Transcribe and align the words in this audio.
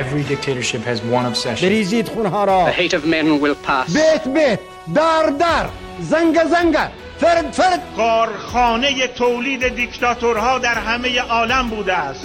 Every 0.00 0.22
dictatorship 0.34 0.82
has 0.82 0.98
one 1.02 1.26
obsession. 1.26 1.68
بریزید 1.68 2.08
خونها 2.08 2.44
را. 2.44 2.72
The 2.72 2.74
hate 2.74 2.94
of 2.94 3.04
men 3.04 3.42
will 3.42 3.68
pass. 3.68 3.92
بیت 3.92 4.28
بیت. 4.28 4.58
در 4.94 5.32
در 5.38 5.66
زنگ 6.00 6.44
زنگ. 6.44 6.76
فرد 7.18 7.52
فرد. 7.52 7.82
کارخانه 7.96 9.06
تولید 9.06 9.68
دیکتاتورها 9.68 10.58
در 10.58 10.74
همه 10.74 11.20
عالم 11.20 11.70
بوده 11.70 11.92
است. 11.92 12.24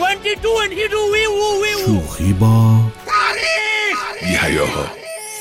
شوخی 1.86 2.34
با 2.34 2.80
بیهیاها 4.22 4.86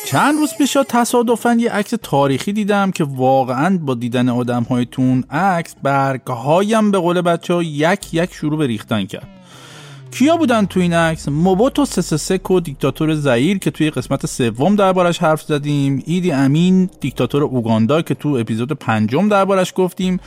چند 0.06 0.38
روز 0.38 0.55
پیش 0.59 0.77
تصادفا 0.88 1.56
یه 1.60 1.70
عکس 1.70 1.95
تاریخی 2.02 2.52
دیدم 2.52 2.91
که 2.91 3.05
واقعا 3.05 3.78
با 3.82 3.95
دیدن 3.95 4.28
آدم 4.28 4.62
هایتون 4.62 5.24
عکس 5.30 5.74
برگهایم 5.82 6.91
به 6.91 6.98
قول 6.98 7.20
بچه 7.20 7.55
ها 7.55 7.62
یک 7.62 8.14
یک 8.14 8.34
شروع 8.34 8.59
به 8.59 8.66
ریختن 8.66 9.06
کرد. 9.06 9.34
کیا 10.14 10.36
بودن 10.36 10.66
تو 10.66 10.80
این 10.80 10.92
عکس؟ 10.92 11.28
موبوتو 11.28 11.84
سسه 11.84 12.17
سکو 12.17 12.60
دیکتاتور 12.60 13.14
زئیر 13.14 13.59
که 13.59 13.70
توی 13.70 13.91
قسمت 13.91 14.27
سوم 14.27 14.77
دربارش 14.77 15.18
حرف 15.18 15.42
زدیم 15.42 16.02
ایدی 16.06 16.32
امین 16.32 16.91
دیکتاتور 17.00 17.42
اوگاندا 17.42 18.02
که 18.02 18.14
تو 18.14 18.28
اپیزود 18.28 18.72
پنجم 18.72 19.28
دربارش 19.28 19.72
گفتیم 19.77 20.20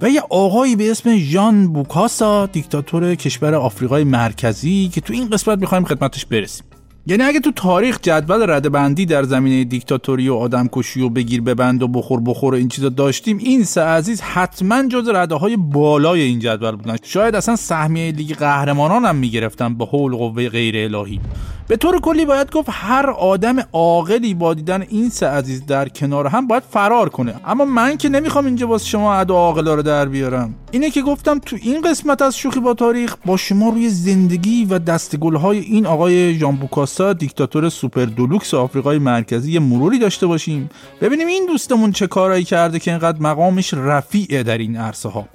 و 0.00 0.10
یه 0.10 0.20
آقایی 0.30 0.76
به 0.76 0.90
اسم 0.90 1.16
ژان 1.16 1.72
بوکاسا 1.72 2.46
دیکتاتور 2.46 3.14
کشور 3.14 3.54
آفریقای 3.54 4.04
مرکزی 4.04 4.90
که 4.94 5.00
تو 5.00 5.12
این 5.12 5.30
قسمت 5.30 5.58
می‌خوایم 5.58 5.84
خدمتش 5.84 6.26
برسیم. 6.26 6.66
یعنی 7.06 7.22
اگه 7.22 7.40
تو 7.40 7.52
تاریخ 7.52 7.98
جدول 8.02 8.50
رده 8.50 8.68
بندی 8.68 9.06
در 9.06 9.22
زمینه 9.22 9.64
دیکتاتوری 9.64 10.28
و 10.28 10.34
آدمکشی 10.34 11.00
و 11.00 11.08
بگیر 11.08 11.40
ببند 11.40 11.82
و 11.82 11.88
بخور 11.88 12.20
بخور 12.20 12.54
و 12.54 12.56
این 12.56 12.68
چیزا 12.68 12.88
داشتیم 12.88 13.38
این 13.38 13.64
سه 13.64 13.80
عزیز 13.80 14.20
حتما 14.20 14.88
جز 14.88 15.08
رده 15.08 15.34
های 15.34 15.56
بالای 15.56 16.20
این 16.20 16.38
جدول 16.38 16.70
بودن. 16.70 16.96
شاید 17.02 17.34
اصلا 17.34 17.56
سهمیه 17.56 18.12
لیگ 18.12 18.36
قهرمانان 18.36 19.04
هم 19.04 19.16
می‌گرفتن 19.16 19.74
به 19.74 19.84
حول 19.84 20.16
قوه 20.16 20.48
غیر 20.48 20.94
الهی. 20.94 21.20
به 21.68 21.76
طور 21.76 22.00
کلی 22.00 22.24
باید 22.24 22.50
گفت 22.50 22.68
هر 22.72 23.10
آدم 23.10 23.56
عاقلی 23.72 24.34
با 24.34 24.54
دیدن 24.54 24.82
این 24.88 25.08
سه 25.08 25.26
عزیز 25.26 25.66
در 25.66 25.88
کنار 25.88 26.26
هم 26.26 26.46
باید 26.46 26.62
فرار 26.70 27.08
کنه. 27.08 27.34
اما 27.46 27.64
من 27.64 27.96
که 27.96 28.08
نمی‌خوام 28.08 28.46
اینجا 28.46 28.68
واسه 28.68 28.86
شما 28.86 29.14
ادا 29.14 29.34
عاقلا 29.34 29.74
رو 29.74 29.82
در 29.82 30.08
بیارم. 30.08 30.54
اینه 30.74 30.90
که 30.90 31.02
گفتم 31.02 31.38
تو 31.38 31.56
این 31.62 31.80
قسمت 31.80 32.22
از 32.22 32.36
شوخی 32.36 32.60
با 32.60 32.74
تاریخ 32.74 33.16
با 33.26 33.36
شما 33.36 33.68
روی 33.68 33.88
زندگی 33.88 34.64
و 34.64 34.78
دستگلهای 34.78 35.58
این 35.58 35.86
آقای 35.86 36.34
ژان 36.34 36.56
بوکاسا 36.56 37.12
دیکتاتور 37.12 37.68
سوپر 37.68 38.04
دولوکس 38.04 38.54
آفریقای 38.54 38.98
مرکزی 38.98 39.52
یه 39.52 39.60
مروری 39.60 39.98
داشته 39.98 40.26
باشیم. 40.26 40.70
ببینیم 41.00 41.26
این 41.26 41.46
دوستمون 41.46 41.92
چه 41.92 42.06
کارایی 42.06 42.44
کرده 42.44 42.78
که 42.78 42.90
اینقدر 42.90 43.20
مقامش 43.20 43.74
رفیعه 43.74 44.42
در 44.42 44.58
این 44.58 44.76
عرصه 44.76 45.08
ها 45.08 45.28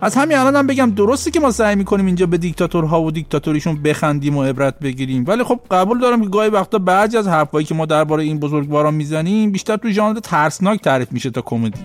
از 0.00 0.14
همین 0.14 0.36
الانم 0.36 0.56
هم 0.56 0.66
بگم 0.66 0.90
درسته 0.90 1.30
که 1.30 1.40
ما 1.40 1.50
سعی 1.50 1.76
می‌کنیم 1.76 2.06
اینجا 2.06 2.26
به 2.26 2.38
دیکتاتورها 2.38 3.02
و 3.02 3.10
دیکتاتوریشون 3.10 3.82
بخندیم 3.82 4.36
و 4.36 4.42
عبرت 4.42 4.78
بگیریم. 4.78 5.24
ولی 5.26 5.44
خب 5.44 5.60
قبول 5.70 6.00
دارم 6.00 6.22
که 6.22 6.28
گاهی 6.28 6.50
وقتا 6.50 6.78
بعضی 6.78 7.16
از 7.16 7.28
حرفایی 7.28 7.66
که 7.66 7.74
ما 7.74 7.86
درباره 7.86 8.22
این 8.22 8.38
بزرگواران 8.38 8.94
می‌زنیم 8.94 9.52
بیشتر 9.52 9.76
تو 9.76 9.90
ژانر 9.90 10.20
ترسناک 10.20 10.80
تعریف 10.80 11.12
میشه 11.12 11.30
تا 11.30 11.40
کمدی. 11.40 11.80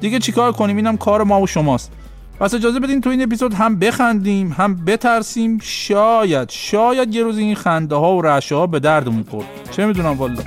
دیگه 0.00 0.18
چیکار 0.18 0.52
کنیم؟ 0.52 0.76
اینم 0.76 0.96
کار 0.96 1.22
ما 1.24 1.40
و 1.40 1.46
شماست. 1.46 1.92
پس 2.40 2.54
اجازه 2.54 2.80
بدین 2.80 3.00
تو 3.00 3.10
این 3.10 3.22
اپیزود 3.22 3.54
هم 3.54 3.78
بخندیم 3.78 4.54
هم 4.58 4.84
بترسیم. 4.84 5.58
شاید 5.62 6.50
شاید 6.50 7.14
یه 7.14 7.22
روز 7.22 7.38
این 7.38 7.54
خنده 7.54 7.94
ها 7.94 8.16
و 8.16 8.22
رعشه 8.22 8.54
ها 8.54 8.66
به 8.66 8.80
دردمون 8.80 9.24
خورد. 9.30 9.46
چه 9.70 9.86
می‌دونم 9.86 10.18
والا 10.18 10.42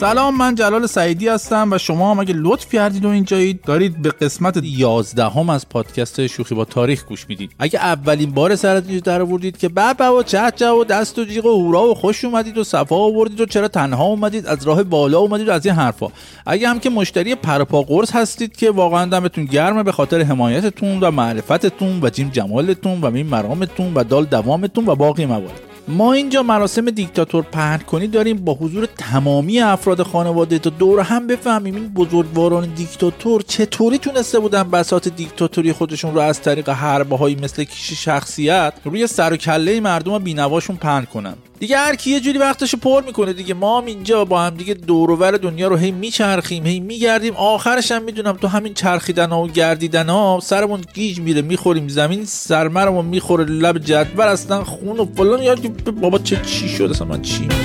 سلام 0.00 0.36
من 0.36 0.54
جلال 0.54 0.86
سعیدی 0.86 1.28
هستم 1.28 1.72
و 1.72 1.78
شما 1.78 2.10
هم 2.10 2.20
اگه 2.20 2.34
لطف 2.36 2.74
کردید 2.74 3.04
و 3.04 3.08
اینجایید 3.08 3.60
دارید 3.62 4.02
به 4.02 4.10
قسمت 4.10 4.60
11 4.62 5.24
هم 5.24 5.50
از 5.50 5.68
پادکست 5.68 6.26
شوخی 6.26 6.54
با 6.54 6.64
تاریخ 6.64 7.04
گوش 7.04 7.26
می‌دید 7.28 7.50
اگه 7.58 7.78
اولین 7.78 8.30
بار 8.30 8.56
سرت 8.56 8.84
اینجا 8.86 9.00
در 9.00 9.22
آوردید 9.22 9.58
که 9.58 9.68
بابا 9.68 10.16
و 10.16 10.22
چه 10.22 10.70
و 10.70 10.84
دست 10.84 11.18
و 11.18 11.24
جیغ 11.24 11.46
و 11.46 11.62
هورا 11.62 11.82
و 11.82 11.94
خوش 11.94 12.24
اومدید 12.24 12.58
و 12.58 12.64
صفا 12.64 12.96
آوردید 12.96 13.40
و 13.40 13.46
چرا 13.46 13.68
تنها 13.68 14.04
اومدید 14.04 14.46
از 14.46 14.66
راه 14.66 14.82
بالا 14.82 15.18
اومدید 15.18 15.48
و 15.48 15.52
از 15.52 15.66
این 15.66 15.74
حرفا. 15.74 16.08
اگه 16.46 16.68
هم 16.68 16.78
که 16.78 16.90
مشتری 16.90 17.34
پرپا 17.34 17.82
قرص 17.82 18.12
هستید 18.12 18.56
که 18.56 18.70
واقعا 18.70 19.04
دمتون 19.04 19.44
گرمه 19.44 19.82
به 19.82 19.92
خاطر 19.92 20.22
حمایتتون 20.22 21.00
و 21.00 21.10
معرفتتون 21.10 22.00
و 22.02 22.10
جیم 22.10 22.28
جمالتون 22.28 23.00
و 23.00 23.10
مین 23.10 23.26
مرامتون 23.26 23.94
و 23.94 24.04
دال 24.04 24.24
دوامتون 24.24 24.86
و 24.86 24.94
باقی 24.94 25.26
موارد. 25.26 25.75
ما 25.88 26.12
اینجا 26.12 26.42
مراسم 26.42 26.90
دیکتاتور 26.90 27.42
پهن 27.42 27.78
کنی 27.78 28.06
داریم 28.06 28.36
با 28.36 28.54
حضور 28.54 28.86
تمامی 28.86 29.60
افراد 29.60 30.02
خانواده. 30.02 30.58
تا 30.58 30.70
دور 30.70 31.00
هم 31.00 31.26
بفهمیم 31.26 31.74
این 31.74 31.88
بزرگواران 31.88 32.74
دیکتاتور 32.74 33.42
چطوری 33.42 33.98
تونسته 33.98 34.38
بودن 34.38 34.62
بسات 34.62 35.08
دیکتاتوری 35.08 35.72
خودشون 35.72 36.14
رو 36.14 36.20
از 36.20 36.42
طریق 36.42 36.68
هایی 36.68 37.36
مثل 37.36 37.64
کشی 37.64 37.94
شخصیت 37.94 38.72
روی 38.84 39.06
سر 39.06 39.32
و 39.32 39.36
کله 39.36 39.80
مردم 39.80 40.12
و 40.12 40.18
بینواشون 40.18 40.76
پهن 40.76 41.04
کنن؟ 41.04 41.34
دیگه 41.60 41.78
هر 41.78 41.94
کی 41.94 42.10
یه 42.10 42.20
جوری 42.20 42.38
وقتشو 42.38 42.76
پر 42.76 43.02
می‌کنه 43.06 43.32
دیگه. 43.32 43.54
ما 43.54 43.80
هم 43.80 43.86
اینجا 43.86 44.24
با 44.24 44.42
هم 44.42 44.54
دیگه 44.54 44.74
دور 44.74 45.36
دنیا 45.36 45.68
رو 45.68 45.76
هی 45.76 45.90
میچرخیم 45.90 46.66
هی 46.66 46.80
میگردیم. 46.80 47.34
آخرش 47.36 47.92
هم 47.92 48.02
می‌دونم 48.02 48.32
تو 48.32 48.48
همین 48.48 48.74
چرخیدن 48.74 49.30
ها 49.30 49.42
و 49.42 49.48
گردیدن 49.48 50.08
ها 50.08 50.40
سرمون 50.42 50.80
گیج 50.94 51.20
میره 51.20 51.42
می‌خوریم 51.42 51.88
زمین 51.88 52.24
سرمرمون 52.24 53.04
می‌خوره 53.04 53.44
لب 53.44 53.78
جدول 53.78 54.26
اصلا 54.26 54.64
خون 54.64 55.00
و 55.00 55.06
فلان. 55.16 55.42
یاد 55.42 55.90
بابا 56.00 56.18
چه 56.18 56.40
چی 56.46 56.68
شد 56.68 56.90
اصلا؟ 56.90 57.06
من 57.06 57.22
چی 57.22 57.42
میگم؟ 57.42 57.56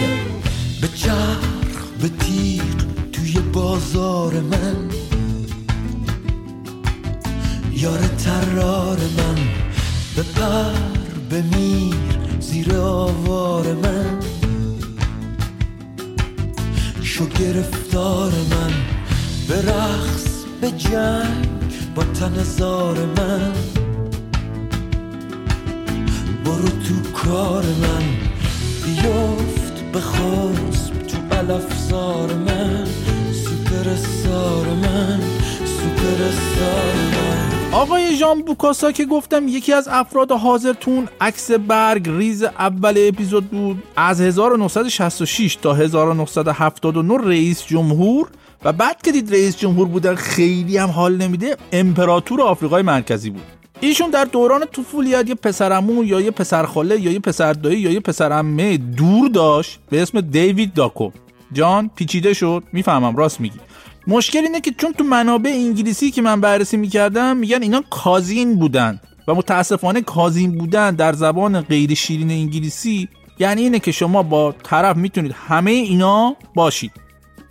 به 0.81 0.87
چرخ 0.95 1.87
به 2.01 2.07
تیغ 2.07 2.63
توی 3.11 3.33
بازار 3.53 4.33
من. 4.33 4.89
یار 7.73 7.99
ترار 7.99 8.97
من. 8.97 9.35
به 10.15 10.23
پر 10.23 10.73
به 11.29 11.41
میر 11.41 12.10
زیر 12.51 12.75
آوار 12.75 13.73
من. 13.73 14.19
شو 17.01 17.25
گرفتار 17.25 18.31
من. 18.31 18.73
به 19.47 19.61
رقص 19.61 20.25
به 20.61 20.71
جنگ 20.71 21.47
با 21.95 22.03
تن 22.03 22.43
زار 22.43 22.97
من. 23.05 23.51
برو 26.45 26.69
تو 26.69 27.11
کار 27.13 27.63
من. 27.63 28.03
بیفت 28.85 29.83
به 29.93 29.99
خسب 29.99 30.93
تو 31.07 31.17
الافزار 31.37 32.33
من. 32.33 32.85
سوپر 33.33 33.85
من. 34.73 35.19
سوپر 35.65 36.19
من. 37.13 37.60
آقای 37.73 38.15
ژان 38.15 38.41
بوکاسا 38.41 38.91
که 38.91 39.05
گفتم 39.05 39.47
یکی 39.47 39.73
از 39.73 39.87
افراد 39.91 40.31
حاضرتون 40.31 41.07
عکس 41.21 41.51
برگ 41.51 42.09
ریز 42.09 42.43
اول 42.43 42.95
اپیزود 43.07 43.49
بود. 43.49 43.83
از 43.95 44.21
1966 44.21 45.55
تا 45.55 45.73
1979 45.73 47.17
رئیس 47.17 47.65
جمهور 47.65 48.27
و 48.65 48.73
بعد 48.73 49.01
که 49.01 49.11
دید 49.11 49.31
رئیس 49.31 49.57
جمهور 49.57 49.87
بودن 49.87 50.15
خیلی 50.15 50.77
هم 50.77 50.89
حال 50.89 51.17
نمیده 51.17 51.57
امپراتور 51.71 52.41
آفریقای 52.41 52.81
مرکزی 52.81 53.29
بود. 53.29 53.43
ایشون 53.79 54.09
در 54.09 54.25
دوران 54.25 54.65
طفولیت 54.65 55.29
یه 55.29 55.35
پسرمو 55.35 56.03
یا 56.03 56.21
یه 56.21 56.31
پسرخاله 56.31 57.01
یا 57.01 57.11
یه 57.11 57.19
پسردایی 57.19 57.79
یا 57.79 57.91
یه 57.91 57.99
پسرمه 57.99 58.77
دور 58.77 59.29
داشت 59.29 59.79
به 59.89 60.01
اسم 60.01 60.21
دیوید 60.21 60.73
داکو. 60.73 61.11
جان 61.53 61.91
پیچیده 61.95 62.33
شد. 62.33 62.63
می‌فهمم 62.73 63.15
راست 63.15 63.41
میگی. 63.41 63.59
مشکل 64.07 64.39
اینه 64.39 64.61
که 64.61 64.71
چون 64.71 64.93
تو 64.93 65.03
منابع 65.03 65.49
انگلیسی 65.49 66.11
که 66.11 66.21
من 66.21 66.41
بررسی 66.41 66.77
می‌کردم 66.77 67.37
میگن 67.37 67.61
اینا 67.61 67.83
کازین 67.89 68.55
بودن 68.55 68.99
و 69.27 69.35
متاسفانه 69.35 70.01
کازین 70.01 70.57
بودن 70.57 70.95
در 70.95 71.13
زبان 71.13 71.61
غیر 71.61 71.93
شیرین 71.93 72.31
انگلیسی 72.31 73.07
یعنی 73.39 73.61
اینه 73.61 73.79
که 73.79 73.91
شما 73.91 74.23
با 74.23 74.51
طرف 74.63 74.97
می‌تونید 74.97 75.35
همه 75.47 75.71
اینا 75.71 76.35
باشید. 76.55 76.91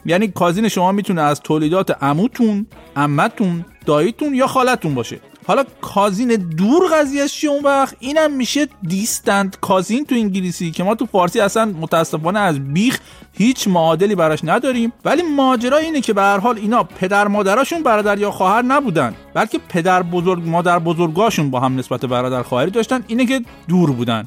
یعنی 0.07 0.29
کازین 0.29 0.69
شما 0.69 0.93
می‌تونه 0.93 1.23
از 1.23 1.41
تولیدات 1.41 2.03
عموتون، 2.03 2.67
عمتون، 2.97 3.65
داییتون 3.87 4.35
یا 4.35 4.47
خالتون 4.47 4.95
باشه. 4.95 5.21
حالا 5.47 5.65
کازین 5.81 6.29
دور 6.59 6.83
قضیهش 6.93 7.33
چیه 7.33 7.51
اون 7.51 7.65
وقت؟ 7.65 7.97
اینم 8.01 8.37
میشه 8.37 8.67
دیستند 8.83 9.57
کازین 9.61 10.05
تو 10.05 10.15
انگلیسی 10.15 10.71
که 10.71 10.85
ما 10.85 10.95
تو 10.95 11.07
فارسی 11.07 11.41
اصلا 11.41 11.65
متاسفانه 11.81 12.39
از 12.39 12.75
بیخ 12.75 12.99
هیچ 13.39 13.69
معادلی 13.69 14.15
براش 14.15 14.45
نداریم. 14.45 14.93
ولی 15.05 15.23
ماجرا 15.37 15.77
اینه 15.77 16.01
که 16.01 16.13
به 16.13 16.23
هر 16.23 16.39
حال 16.39 16.59
اینا 16.59 16.83
پدر 16.83 17.29
مادراشون 17.29 17.83
برادر 17.83 18.19
یا 18.19 18.31
خواهر 18.31 18.63
نبودن 18.63 19.15
بلکه 19.35 19.59
پدر 19.75 20.03
بزرگ 20.03 20.43
مادر 20.47 20.79
بزرگاشون 20.79 21.51
با 21.51 21.61
هم 21.61 21.79
نسبت 21.79 22.07
برادر 22.07 22.43
خواهری 22.43 22.71
داشتن 22.71 23.01
اینه 23.09 23.27
که 23.27 23.41
دور 23.69 23.93
بودن. 23.93 24.25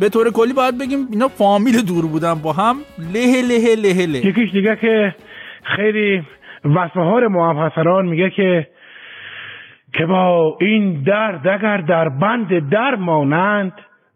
به 0.00 0.08
طور 0.08 0.30
کلی 0.30 0.52
باید 0.52 0.78
بگیم 0.78 1.08
اینا 1.10 1.28
فامیل 1.28 1.82
دور 1.82 2.06
بودن 2.06 2.34
با 2.34 2.52
هم. 2.52 2.76
له 2.98 3.42
له 3.42 3.76
له 3.76 4.06
له 4.06 4.18
یکیش 4.18 4.52
دیگه 4.52 4.78
که 4.80 5.14
خیلی 5.76 6.22
وصفهار 6.64 7.28
محفظران 7.28 8.06
میگه 8.06 8.30
که 8.30 8.66
که 9.98 10.06
با 10.06 10.56
این 10.60 11.02
درد 11.02 11.48
اگر 11.48 11.76
در 11.76 12.08
بند 12.08 12.70
در 12.70 12.94
مانند 12.94 13.72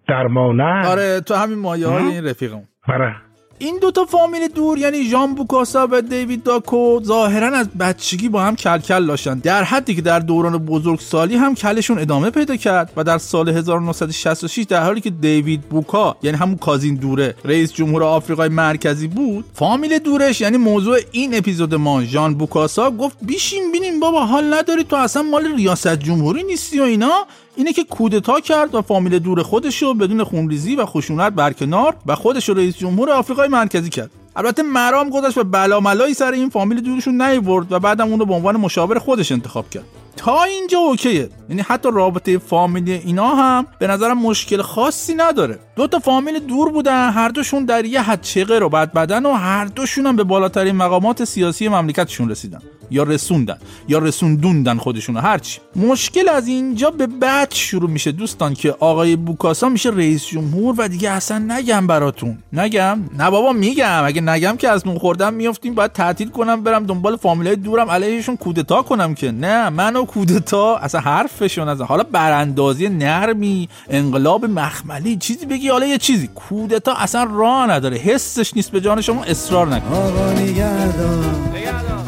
در 0.08 0.26
مانند. 0.26 0.86
آره 0.86 1.20
تو 1.20 1.34
همین 1.34 1.58
مایه 1.58 1.86
های 1.86 2.02
این 2.02 2.24
رفیقم. 2.24 2.62
آره. 2.88 3.27
این 3.60 3.78
دوتا 3.78 4.04
فامیل 4.04 4.48
دور 4.48 4.78
یعنی 4.78 5.04
ژان 5.04 5.34
بوکاسا 5.34 5.88
و 5.90 6.02
دیوید 6.02 6.42
داکو 6.42 7.00
ظاهرا 7.04 7.56
از 7.56 7.68
بچگی 7.68 8.28
با 8.28 8.42
هم 8.42 8.56
کلکل 8.56 9.06
داشتن. 9.06 9.38
در 9.38 9.64
حدی 9.64 9.94
که 9.94 10.02
در 10.02 10.20
دوران 10.20 10.58
بزرگسالی 10.58 11.36
هم 11.36 11.54
کلشون 11.54 11.98
ادامه 11.98 12.30
پیدا 12.30 12.56
کرد 12.56 12.92
و 12.96 13.04
در 13.04 13.18
سال 13.18 13.48
1966 13.48 14.64
در 14.68 14.84
حالی 14.84 15.00
که 15.00 15.10
دیوید 15.10 15.60
بوکا 15.62 16.16
یعنی 16.22 16.36
همون 16.36 16.56
کازین 16.56 16.94
دوره 16.94 17.34
رئیس 17.44 17.72
جمهور 17.72 18.02
آفریقای 18.02 18.48
مرکزی 18.48 19.06
بود 19.06 19.44
فامیل 19.54 19.98
دورش 19.98 20.40
یعنی 20.40 20.56
موضوع 20.56 20.98
این 21.12 21.36
اپیزود 21.36 21.74
ما 21.74 22.04
ژان 22.04 22.34
بوکاسا 22.34 22.90
گفت 22.90 23.16
بیشین 23.22 23.72
بینیم 23.72 24.00
بابا 24.00 24.26
حال 24.26 24.54
نداری 24.54 24.84
تو 24.84 24.96
اصلا 24.96 25.22
مال 25.22 25.56
ریاست 25.56 25.96
جمهوری 25.96 26.42
نیستی 26.42 26.80
و 26.80 26.82
اینا؟ 26.82 27.26
اینه 27.58 27.72
که 27.72 27.84
کودتا 27.84 28.40
کرد 28.40 28.74
و 28.74 28.82
فامیل 28.82 29.18
دور 29.18 29.42
خودش 29.42 29.82
رو 29.82 29.94
بدون 29.94 30.24
خونریزی 30.24 30.76
و 30.76 30.86
خشونت 30.86 31.32
برکنار 31.32 31.96
و 32.06 32.14
خودش 32.14 32.48
رو 32.48 32.54
رئیس 32.54 32.76
جمهور 32.76 33.10
آفریقای 33.10 33.48
مرکزی 33.48 33.90
کرد. 33.90 34.10
البته 34.36 34.62
مرام 34.62 35.10
گذاشت 35.10 35.38
و 35.38 35.44
بلا 35.44 36.12
سر 36.14 36.32
این 36.32 36.50
فامیل 36.50 36.80
دورشون 36.80 37.22
نیورد 37.22 37.72
و 37.72 37.78
بعدم 37.78 38.08
اون 38.08 38.20
رو 38.20 38.26
به 38.26 38.34
عنوان 38.34 38.56
مشاور 38.56 38.98
خودش 38.98 39.32
انتخاب 39.32 39.70
کرد. 39.70 39.84
تا 40.16 40.42
اینجا 40.42 40.78
اوکیه. 40.78 41.30
یعنی 41.48 41.62
حتی 41.62 41.88
رابطه 41.92 42.38
فامیلی 42.38 42.92
اینا 42.92 43.28
هم 43.28 43.66
به 43.78 43.86
نظرم 43.86 44.18
مشکل 44.18 44.62
خاصی 44.62 45.14
نداره. 45.14 45.58
دو 45.76 45.86
تا 45.86 45.98
فامیل 45.98 46.38
دور 46.38 46.72
بودن 46.72 47.10
هر 47.10 47.28
دوشون 47.28 47.64
در 47.64 47.84
یه 47.84 48.02
حد 48.02 48.22
چقه 48.22 48.58
رو 48.58 48.68
بد 48.68 48.92
بدن 48.92 49.26
و 49.26 49.32
هر 49.32 49.64
دوشون 49.64 50.06
هم 50.06 50.16
به 50.16 50.24
بالاترین 50.24 50.76
مقامات 50.76 51.24
سیاسی 51.24 51.68
مملکتشون 51.68 52.30
رسیدن. 52.30 52.60
یا 52.90 53.02
رسوندن 53.02 53.58
یا 53.88 53.98
رسوندوندن 53.98 54.78
خودشون 54.78 55.16
هرچی. 55.16 55.60
مشکل 55.76 56.28
از 56.28 56.48
اینجا 56.48 56.90
به 56.90 57.06
بعد 57.06 57.54
شروع 57.54 57.90
میشه 57.90 58.12
دوستان 58.12 58.54
که 58.54 58.74
آقای 58.80 59.16
بوکاسا 59.16 59.68
میشه 59.68 59.90
رئیس 59.90 60.26
جمهور 60.26 60.74
و 60.78 60.88
دیگه 60.88 61.10
اصلا 61.10 61.38
نگم 61.38 61.86
براتون. 61.86 62.38
نگم؟ 62.52 62.98
نه 63.18 63.30
بابا 63.30 63.52
میگم. 63.52 64.02
اگه 64.04 64.20
نگم 64.20 64.56
که 64.56 64.68
از 64.68 64.86
نون 64.86 64.98
خوردم 64.98 65.34
میافتیم 65.34 65.74
باید 65.74 65.92
تعطیل 65.92 66.28
کنم 66.28 66.62
برم 66.62 66.86
دنبال 66.86 67.16
فامیلای 67.16 67.56
دورم 67.56 67.90
علیهشون 67.90 68.36
کودتا 68.36 68.82
کنم 68.82 69.14
که. 69.14 69.30
نه 69.30 69.70
منو 69.70 70.04
کودتا 70.04 70.76
اصلا 70.76 71.00
حرفشون 71.00 71.68
از 71.68 71.80
حالا 71.80 72.02
براندازی 72.02 72.88
نرمی 72.88 73.68
انقلاب 73.90 74.44
مخملی 74.44 75.16
چیزی 75.16 75.46
بگی 75.46 75.68
حالا 75.68 75.86
یه 75.86 75.98
چیزی. 75.98 76.28
کودتا 76.34 76.94
اصلا 76.94 77.24
راه 77.24 77.70
نداره. 77.70 77.96
حسش 77.96 78.56
نیست 78.56 78.70
به 78.70 78.80
جان 78.80 79.00
شما 79.00 79.24
اصرار 79.24 79.68
نکن. 79.68 79.92
آقا 79.92 80.32
نگردان 80.32 82.07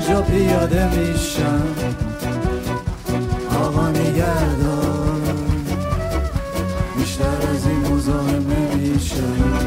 من 0.00 0.06
همینجا 0.06 0.22
پیاده 0.22 0.96
میشم. 0.96 1.62
آقا 3.60 3.88
نگردان 3.88 5.22
بیشتر 6.96 7.48
از 7.54 7.66
این 7.66 7.92
مزاحم 7.92 8.46
نمیشم. 8.50 9.60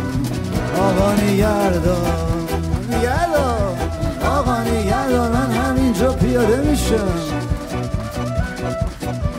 آقا 0.78 1.14
نگردان 1.14 2.48
نگردان 2.92 3.78
آقا 4.26 4.64
نگردان 4.64 5.32
من 5.32 5.52
همینجا 5.52 6.14
پیاده 6.14 6.58
میشم. 6.58 7.08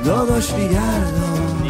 داداش 0.05 0.53
نگردان 0.53 1.69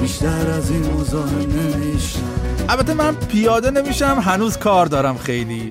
بیشتر 0.00 0.50
از 0.50 0.70
این 0.70 0.92
مزاحم 0.92 1.38
نمیشم. 1.38 2.20
البته 2.68 2.94
من 2.94 3.14
پیاده 3.14 3.70
نمیشم 3.70 4.22
هنوز 4.24 4.56
کار 4.56 4.86
دارم 4.86 5.18
خیلی. 5.18 5.70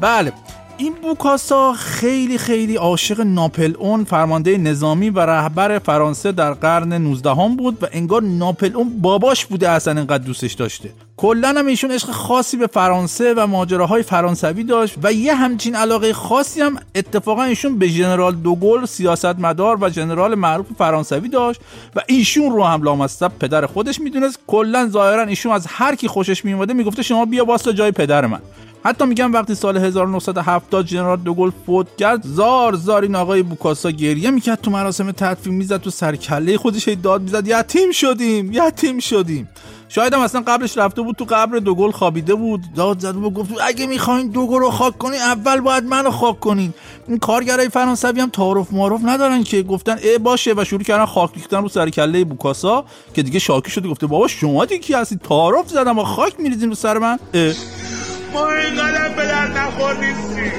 بله. 0.00 0.32
این 0.80 0.94
بوکاسا 1.02 1.72
خیلی 1.72 2.38
خیلی 2.38 2.76
عاشق 2.76 3.20
ناپل 3.20 3.74
اون 3.78 4.04
فرمانده 4.04 4.58
نظامی 4.58 5.10
و 5.10 5.20
رهبر 5.20 5.78
فرانسه 5.78 6.32
در 6.32 6.52
قرن 6.52 6.92
19 6.92 7.30
هم 7.30 7.56
بود 7.56 7.82
و 7.82 7.86
انگار 7.92 8.22
ناپل 8.22 8.76
اون 8.76 9.00
باباش 9.00 9.46
بوده 9.46 9.68
اصلا 9.68 10.00
انقدر 10.00 10.24
دوستش 10.24 10.52
داشته. 10.52 10.90
کلا 11.16 11.48
هم 11.48 11.66
ایشون 11.66 11.90
عشق 11.90 12.10
خاصی 12.10 12.56
به 12.56 12.66
فرانسه 12.66 13.34
و 13.36 13.46
ماجراهای 13.46 14.02
فرانسوی 14.02 14.64
داشت 14.64 14.94
و 15.02 15.12
یه 15.12 15.34
همچین 15.34 15.74
علاقه 15.74 16.12
خاصی 16.12 16.60
هم 16.60 16.76
اتفاقا 16.94 17.42
ایشون 17.42 17.78
به 17.78 17.88
ژنرال 17.88 18.34
دوگل 18.34 18.86
سیاستمدار 18.86 19.78
و 19.80 19.90
ژنرال 19.90 20.34
معروف 20.34 20.66
فرانسوی 20.78 21.28
داشت 21.28 21.60
و 21.96 22.00
ایشون 22.06 22.50
رو 22.50 22.64
هم 22.64 22.82
لامصب 22.82 23.32
پدر 23.40 23.66
خودش 23.66 24.00
می‌دونست. 24.00 24.38
کلا 24.46 24.88
ظاهرا 24.88 25.22
ایشون 25.22 25.52
از 25.52 25.66
هر 25.68 25.94
کی 25.94 26.08
خوشش 26.08 26.44
میومده 26.44 26.72
می‌گفته 26.72 27.02
شما 27.02 27.24
بیا 27.24 27.44
واسه 27.44 27.72
جای 27.72 27.90
پدر 27.90 28.26
من. 28.26 28.40
حتی 28.84 29.06
میگم 29.06 29.32
وقتی 29.32 29.54
سال 29.54 29.76
1970 29.76 30.86
جنرال 30.86 31.16
دوگل 31.16 31.50
فوت 31.66 31.86
کرد 31.96 32.22
زار 32.24 32.74
زار 32.74 33.02
این 33.02 33.14
آقای 33.14 33.42
بوکاسا 33.42 33.90
گریه 33.90 34.30
می‌کرد 34.30 34.60
تو 34.60 34.70
مراسم 34.70 35.12
تدفین 35.12 35.54
می‌زد 35.54 35.80
تو 35.80 35.90
سرکله 35.90 36.58
خودش 36.58 36.88
داد 36.88 37.22
می‌زد 37.22 37.48
یتیم 37.48 37.92
شدیم 37.92 38.52
یتیم 38.52 38.98
شدیم. 38.98 39.48
شاید 39.88 40.14
هم 40.14 40.20
اصلا 40.20 40.42
قبلش 40.46 40.78
رفته 40.78 41.02
بود 41.02 41.16
تو 41.16 41.24
قبر 41.24 41.58
دوگل 41.58 41.90
خوابیده 41.90 42.34
بود 42.34 42.60
داد 42.76 42.98
زد 42.98 43.16
و 43.16 43.30
گفت 43.30 43.50
اگه 43.66 43.86
می‌خواین 43.86 44.28
دوگل 44.28 44.58
رو 44.58 44.70
خاک 44.70 44.98
کنین 44.98 45.20
اول 45.20 45.60
باید 45.60 45.84
منو 45.84 46.10
خاک 46.10 46.40
کنین. 46.40 46.74
این 47.08 47.18
کارگرای 47.18 47.68
فرانسوی 47.68 48.20
هم 48.20 48.28
تعارف 48.30 48.72
معارف 48.72 49.00
ندارن 49.04 49.42
که 49.42 49.62
گفتن 49.62 49.98
ای 50.02 50.18
باشه. 50.18 50.54
و 50.56 50.64
شروع 50.64 50.82
کردن 50.82 51.04
خاک 51.04 51.30
ریختن 51.34 51.62
رو 51.62 51.68
سر 51.68 51.90
کله 51.90 52.24
بوکاسا 52.24 52.84
که 53.14 53.22
دیگه 53.22 53.38
شاکی 53.38 53.70
شده 53.70 53.88
گفته 53.88 54.06
بابا 54.06 54.28
شما 54.28 54.64
دیگه 54.64 54.80
کی 54.80 54.94
هستی؟ 54.94 55.16
تعارف 55.16 55.68
زدم 55.68 55.98
و 55.98 56.04
خاک 56.04 56.40
میریزین 56.40 56.68
رو 56.68 56.74
سر 56.74 56.98
من. 56.98 57.18
ما 58.34 58.48
اینقدر 58.52 59.08
به 59.08 59.26
در 59.26 59.48
نخور 59.48 59.94
نیستیم 59.94 60.52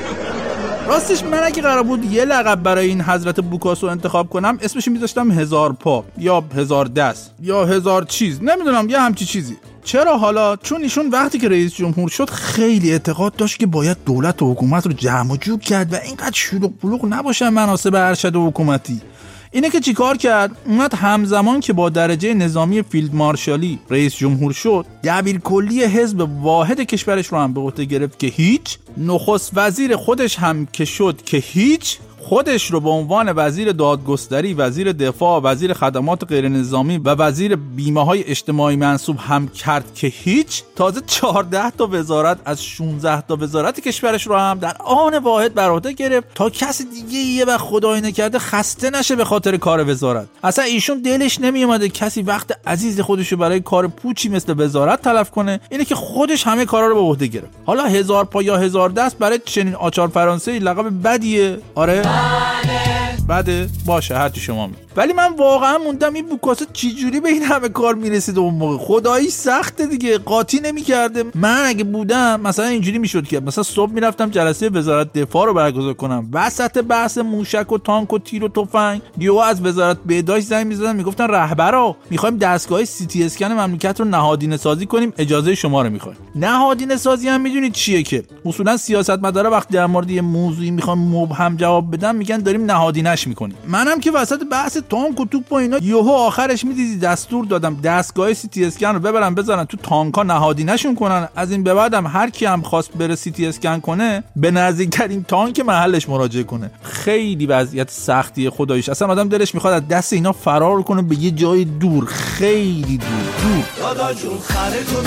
راستش 0.88 1.24
من 1.24 1.44
اگه 1.44 1.62
قرار 1.62 1.83
بود 1.83 2.06
یه 2.06 2.25
لقب 2.25 2.63
برای 2.63 2.88
این 2.88 3.01
حضرت 3.01 3.39
بوکاسو 3.39 3.88
انتخاب 3.88 4.30
کنم 4.30 4.57
اسمش 4.62 4.88
میذاشتم 4.88 5.31
هزار 5.31 5.74
پا 5.74 6.06
یا 6.18 6.44
هزار 6.56 6.86
دست 6.86 7.31
یا 7.42 7.66
هزار 7.66 8.04
چیز. 8.04 8.44
نمی‌دونم 8.44 8.89
یه 8.89 9.00
همچی 9.00 9.25
چیزی. 9.25 9.57
چرا 9.83 10.18
حالا؟ 10.18 10.56
چون 10.56 10.81
ایشون 10.81 11.10
وقتی 11.10 11.39
که 11.39 11.50
رئیس 11.50 11.74
جمهور 11.74 12.10
شد 12.10 12.30
خیلی 12.30 12.92
اعتقاد 12.92 13.36
داشت 13.36 13.60
که 13.60 13.66
باید 13.66 13.98
دولت 14.06 14.42
و 14.42 14.51
حکومت 14.51 14.86
رو 14.88 14.94
جمع 14.94 15.31
و 15.33 15.38
جور 15.38 15.60
کرد 15.60 15.94
و 15.94 15.95
اینقدر 15.95 16.36
شلوغ 16.36 16.71
بلوغ 16.83 17.06
نباشه 17.06 17.50
مناسب 17.50 17.95
ارشد 17.95 18.36
و 18.36 18.48
حکومتی. 18.48 19.01
اینه 19.51 19.69
که 19.69 19.79
چیکار 19.79 20.17
کرد؟ 20.17 20.51
اومد 20.65 20.93
همزمان 20.93 21.59
که 21.59 21.73
با 21.73 21.89
درجه 21.89 22.33
نظامی 22.33 22.81
فیلد 22.81 23.15
مارشالی 23.15 23.79
رئیس 23.89 24.15
جمهور 24.15 24.53
شد 24.53 24.85
دبیر 25.03 25.39
کلی 25.39 25.83
حزب 25.83 26.27
واحد 26.41 26.79
کشورش 26.81 27.27
رو 27.27 27.37
هم 27.37 27.53
به 27.53 27.61
عهده 27.61 27.85
گرفت 27.85 28.19
که 28.19 28.27
هیچ 28.27 28.77
نخست 28.97 29.51
وزیر 29.55 29.95
خودش 29.95 30.39
هم 30.39 30.65
که 30.65 30.85
شد 30.85 31.21
که 31.25 31.37
هیچ 31.37 31.97
خودش 32.19 32.71
رو 32.71 32.80
به 32.80 32.89
عنوان 32.89 33.33
وزیر 33.36 33.71
دادگستری، 33.71 34.54
وزیر 34.54 34.92
دفاع، 34.92 35.42
وزیر 35.42 35.74
خدمات 35.74 36.24
غیر 36.24 36.50
نظامی 36.50 36.98
و 36.98 37.10
وزیر 37.10 37.56
بیمه 37.56 38.06
های 38.06 38.24
اجتماعی 38.24 38.75
منصوب 38.75 39.18
هم 39.19 39.48
کرد 39.48 39.94
که 39.95 40.07
هیچ. 40.07 40.63
تازه 40.75 41.01
14 41.07 41.69
تا 41.69 41.88
وزارت 41.92 42.38
از 42.45 42.63
16 42.63 43.21
تا 43.21 43.38
وزارت 43.39 43.80
کشورش 43.80 44.28
رو 44.28 44.35
هم 44.35 44.59
در 44.59 44.76
آن 44.85 45.18
واحد 45.18 45.54
بر 45.54 45.69
عهده 45.69 45.94
گرفت 45.94 46.28
تا 46.35 46.49
کسی 46.49 46.83
دیگه 46.83 47.19
یهو 47.19 47.57
خدای 47.57 48.02
نکرده 48.02 48.40
خسته 48.40 48.90
نشه 48.90 49.16
به 49.16 49.26
خاطر 49.26 49.57
کار 49.57 49.90
وزارت. 49.90 50.28
اصلا 50.44 50.66
ایشون 50.66 51.02
دلش 51.02 51.42
نمیومده 51.42 51.90
کسی 51.90 52.21
وقت 52.21 52.68
عزیز 52.68 52.99
خودش 53.02 53.31
رو 53.31 53.38
برای 53.38 53.59
کار 53.59 53.88
پوچی 53.88 54.30
مثل 54.30 54.54
وزارت 54.57 55.02
تلف 55.02 55.31
کنه. 55.31 55.59
اینه 55.71 55.85
که 55.85 55.95
خودش 55.95 56.47
همه 56.47 56.66
کارا 56.66 56.88
رو 56.88 56.95
به 56.95 57.02
عهده 57.02 57.28
گرفت. 57.28 57.49
حالا 57.66 57.83
هزار 57.83 58.26
پا 58.26 58.44
یا 58.44 58.57
هزار 58.57 58.90
دست 58.90 59.18
برای 59.18 59.40
چنین 59.45 59.76
آچار 59.76 60.07
فرانسه 60.07 60.59
لقب 60.59 61.04
بدیه؟ 61.04 61.57
آره. 61.76 62.08
Money. 62.09 62.88
بده 63.30 63.69
باشه 63.86 64.18
هرچی 64.18 64.42
شما 64.42 64.68
می 64.68 64.74
ولی 64.95 65.14
من 65.14 65.36
واقعا 65.38 65.78
موندم 65.78 66.14
این 66.14 66.26
بوکاسه 66.26 66.66
چجوری 66.74 67.19
به 67.19 67.30
این 67.30 67.44
همه 67.44 67.69
کار 67.69 67.95
می‌رسید 67.95 68.38
اون 68.38 68.54
موقع؟ 68.54 68.78
خدایی 68.78 69.30
سخته 69.30 69.86
دیگه 69.86 70.18
قاطی 70.18 70.59
نمی‌کرده. 70.59 71.24
من 71.36 71.64
اگه 71.66 71.83
بودم 71.83 72.42
مثلا 72.42 72.66
اینجوری 72.66 72.98
می‌شد 72.98 73.28
که 73.28 73.40
مثلا 73.40 73.64
صبح 73.64 73.92
می‌رفتم 73.92 74.30
جلسه 74.30 74.69
وزارت 74.69 75.14
دفاع 75.14 75.45
رو 75.45 75.54
برگزار 75.54 75.94
کنم. 75.94 76.30
وسط 76.33 76.78
بحث 76.78 77.18
موشک 77.18 77.71
و 77.71 77.78
تانک 77.78 78.14
و 78.14 78.19
تیر 78.19 78.44
و 78.44 78.48
تفنگ 78.48 79.02
یهو 79.18 79.38
از 79.38 79.66
وزارت 79.66 79.98
بهداشت 80.06 80.45
زنگ 80.48 80.68
می‌زدن 80.68 80.95
می‌گفتن 80.95 81.28
رهبرا 81.28 81.95
می‌خوایم 82.09 82.38
دستگاه 82.38 82.86
سی 82.86 83.06
تی 83.06 83.24
اسکن 83.24 83.52
مملکت 83.52 84.00
رو 84.00 84.06
نهادینه 84.06 84.57
سازی 84.57 84.86
کنیم 84.86 85.14
اجازه 85.18 85.56
شما 85.56 85.81
رو 85.81 85.90
می‌خوایم. 85.90 86.18
نهادینه 86.36 86.98
سازی 86.98 87.28
هم 87.28 87.42
می‌دونید 87.42 87.74
چیه 87.74 88.04
که؟ 88.04 88.24
اصولا 88.45 88.78
سیاستمدارا 88.78 89.52
وقتی 89.52 89.74
در 89.74 89.86
مورد 89.86 90.12
یه 90.12 90.21
موضوعی 90.21 90.71
می‌خوان 90.71 90.98
مبهم 90.98 91.57
جواب 91.57 91.95
بدن 91.95 92.16
میگن 92.16 92.38
داریم 92.38 92.71
نهادینش 93.19 93.28
می‌کنیم 93.28 93.57
منم 93.68 93.99
که 93.99 94.11
وسط 94.11 94.44
بحث 94.52 94.78
تانک 94.90 95.19
و 95.19 95.26
توپ 95.26 95.52
و 95.52 95.56
اینا 95.56 95.78
یهو 95.78 96.09
آخرش 96.09 96.64
می‌دیدی 96.66 96.97
دستور 96.99 97.45
دادم 97.45 97.76
دستگاه 97.76 98.33
سی 98.33 98.47
تی 98.47 98.66
اسکن 98.66 98.88
رو 98.88 98.99
ببرن 98.99 99.35
بزنن 99.35 99.66
تو 99.66 99.78
تانکا 99.78 100.23
نهادی 100.23 100.64
نشون 100.64 100.95
کنن. 100.95 101.28
از 101.35 101.52
این 101.52 101.64
به 101.64 101.73
بعدم 101.73 102.07
هر 102.07 102.30
کی 102.30 102.45
هم 102.45 102.61
خواست 102.61 102.92
بره 102.92 103.16
سی 103.16 103.31
تی 103.31 103.47
اسکن 103.47 103.80
کنه 103.80 104.23
به 104.35 104.52
نزدیکترین 104.52 105.23
تانک 105.23 105.59
محلش 105.59 106.09
مراجعه 106.09 106.44
کنه. 106.44 106.71
خیلی 106.83 107.45
وضعیت 107.45 107.92
سختی 107.92 108.49
خداییش. 108.49 108.90
اصلا 108.90 109.07
آدم 109.07 109.30
دلش 109.30 109.56
می‌خواد 109.56 109.73
از 109.73 109.88
دست 109.88 110.14
اینا 110.14 110.31
فرار 110.31 110.81
کنه 110.81 111.02
به 111.02 111.16
یه 111.16 111.31
جای 111.31 111.66
دور. 111.66 112.06
خیلی 112.06 112.97
دور. 112.97 113.09
دور. 113.42 113.66
دادا 113.80 114.14
جون 114.14 114.38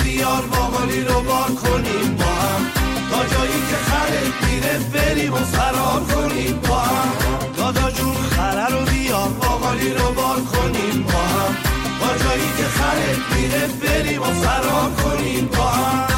بیار 0.05 0.45
مامالی 0.53 1.01
رو 1.05 1.15
بار 1.15 1.51
با 2.19 2.25
هم. 2.25 2.63
تا 3.11 3.19
جایی 3.19 3.61
که 3.71 3.77
خره 3.77 4.23
میره 4.47 4.79
بریم 4.95 5.33
و 5.33 5.37
فرار 5.37 6.01
کنیم 6.01 6.61
با 6.69 6.79
هم. 6.79 7.22
دوری 9.83 9.95
رو 9.95 10.13
بار 10.13 10.41
کنیم 10.41 11.03
با 11.03 11.19
هم. 11.19 11.57
با 12.01 12.25
جایی 12.25 12.49
که 12.57 12.63
خرد 12.63 13.17
میره 13.37 13.67
بریم 13.67 14.23
و 14.23 14.25
فرار 14.25 14.91
کنیم 14.91 15.47
با 15.47 15.65
هم. 15.65 16.09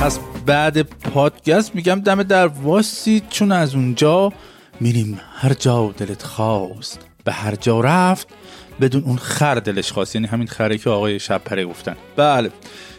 پس 0.00 0.18
بعد 0.46 0.80
پادکست 0.80 1.74
میگم 1.74 2.00
دم 2.00 2.22
در 2.22 2.46
واسید 2.46 3.28
چون 3.28 3.52
از 3.52 3.74
اونجا 3.74 4.32
میریم 4.80 5.20
هر 5.36 5.54
جا 5.54 5.94
دلت 5.96 6.22
خواست. 6.22 6.98
به 7.24 7.32
هر 7.32 7.54
جا 7.54 7.80
رفت 7.80 8.28
بدون 8.80 9.04
اون 9.04 9.16
خر 9.16 9.54
دلش 9.54 9.92
خواست. 9.92 10.14
یعنی 10.14 10.26
همین 10.26 10.46
خره 10.46 10.78
که 10.78 10.90
آقای 10.90 11.18
شب 11.18 11.42
پره 11.44 11.64
گفتن. 11.66 11.96
بله. 12.16 12.50